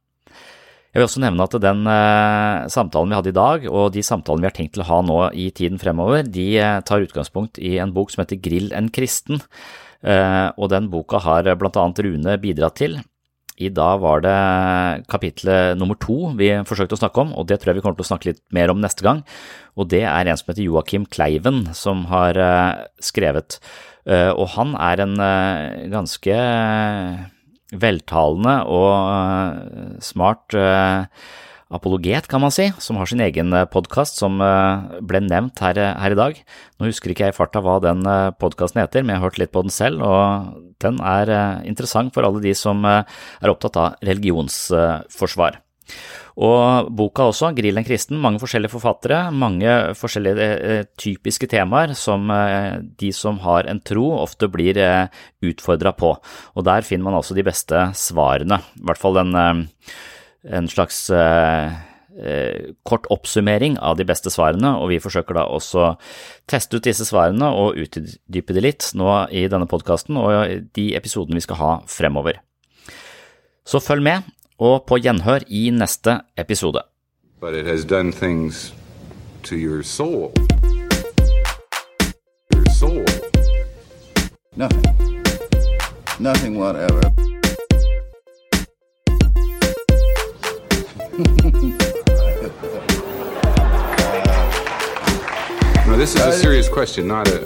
[0.89, 4.47] Jeg vil også nevne at den uh, samtalen vi hadde i dag, og de samtalene
[4.47, 6.47] vi har tenkt til å ha nå i tiden fremover, de
[6.89, 9.43] tar utgangspunkt i en bok som heter Grill en kristen,
[9.99, 12.93] og den boka har blant annet Rune bidratt til.
[13.59, 14.35] I dag var det
[15.11, 18.07] kapitlet nummer to vi forsøkte å snakke om, og det tror jeg vi kommer til
[18.07, 19.19] å snakke litt mer om neste gang.
[19.75, 23.59] Og det er en som heter Joakim Kleiven, som har eh, skrevet.
[24.07, 26.39] Eh, og han er en eh, ganske
[27.69, 30.55] veltalende og smart
[31.69, 36.17] apologet, kan man si, som har sin egen podkast som ble nevnt her, her, i
[36.17, 36.39] dag.
[36.79, 38.01] Nå husker ikke jeg i farta hva den
[38.41, 42.13] podkasten heter, men jeg har hørt litt på den selv, og den er eh, interessant
[42.15, 43.03] for alle de som eh,
[43.41, 45.59] er opptatt av religionsforsvar.
[46.39, 52.29] Og boka også, Grill en kristen, mange forskjellige forfattere, mange forskjellige eh, typiske temaer som
[53.01, 54.79] de som har en tro ofte blir
[55.43, 56.13] utfordra på.
[56.55, 59.35] Og der finner man også de beste svarene, i hvert fall en,
[60.43, 61.71] en slags eh,
[62.83, 65.93] kort oppsummering av de beste svarene, og vi forsøker da også
[66.49, 71.39] teste ut disse svarene og utdype de litt nå i denne podkasten og de episodene
[71.39, 72.41] vi skal ha fremover.
[73.65, 74.29] Så følg med,
[74.59, 76.81] og på gjenhør i neste episode.
[77.39, 78.73] But it has done things
[79.43, 80.33] to your soul.
[82.51, 83.05] Your soul.
[84.55, 85.23] Nothing.
[86.19, 87.38] Nothing whatever.
[91.19, 91.25] No,
[95.97, 97.39] this is a serious question, not a.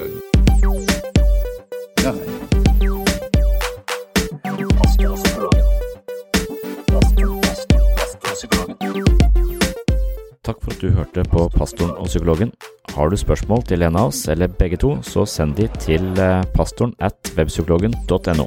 [10.44, 12.52] Takk for at du hørte på Pastoren og psykologen.
[12.94, 16.44] Har du spørsmål til en av oss, eller begge to, så send de til eh,
[16.54, 18.46] pastoren at webpsykologen.no.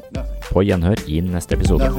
[0.53, 1.91] På gjenhør i neste episode.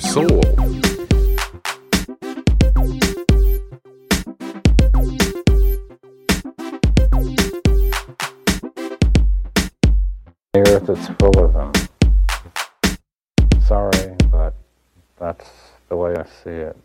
[0.00, 0.40] Soul.
[10.52, 11.72] The earth is full of them.
[13.62, 14.54] Sorry, but
[15.18, 15.48] that's
[15.88, 16.76] the way I see it.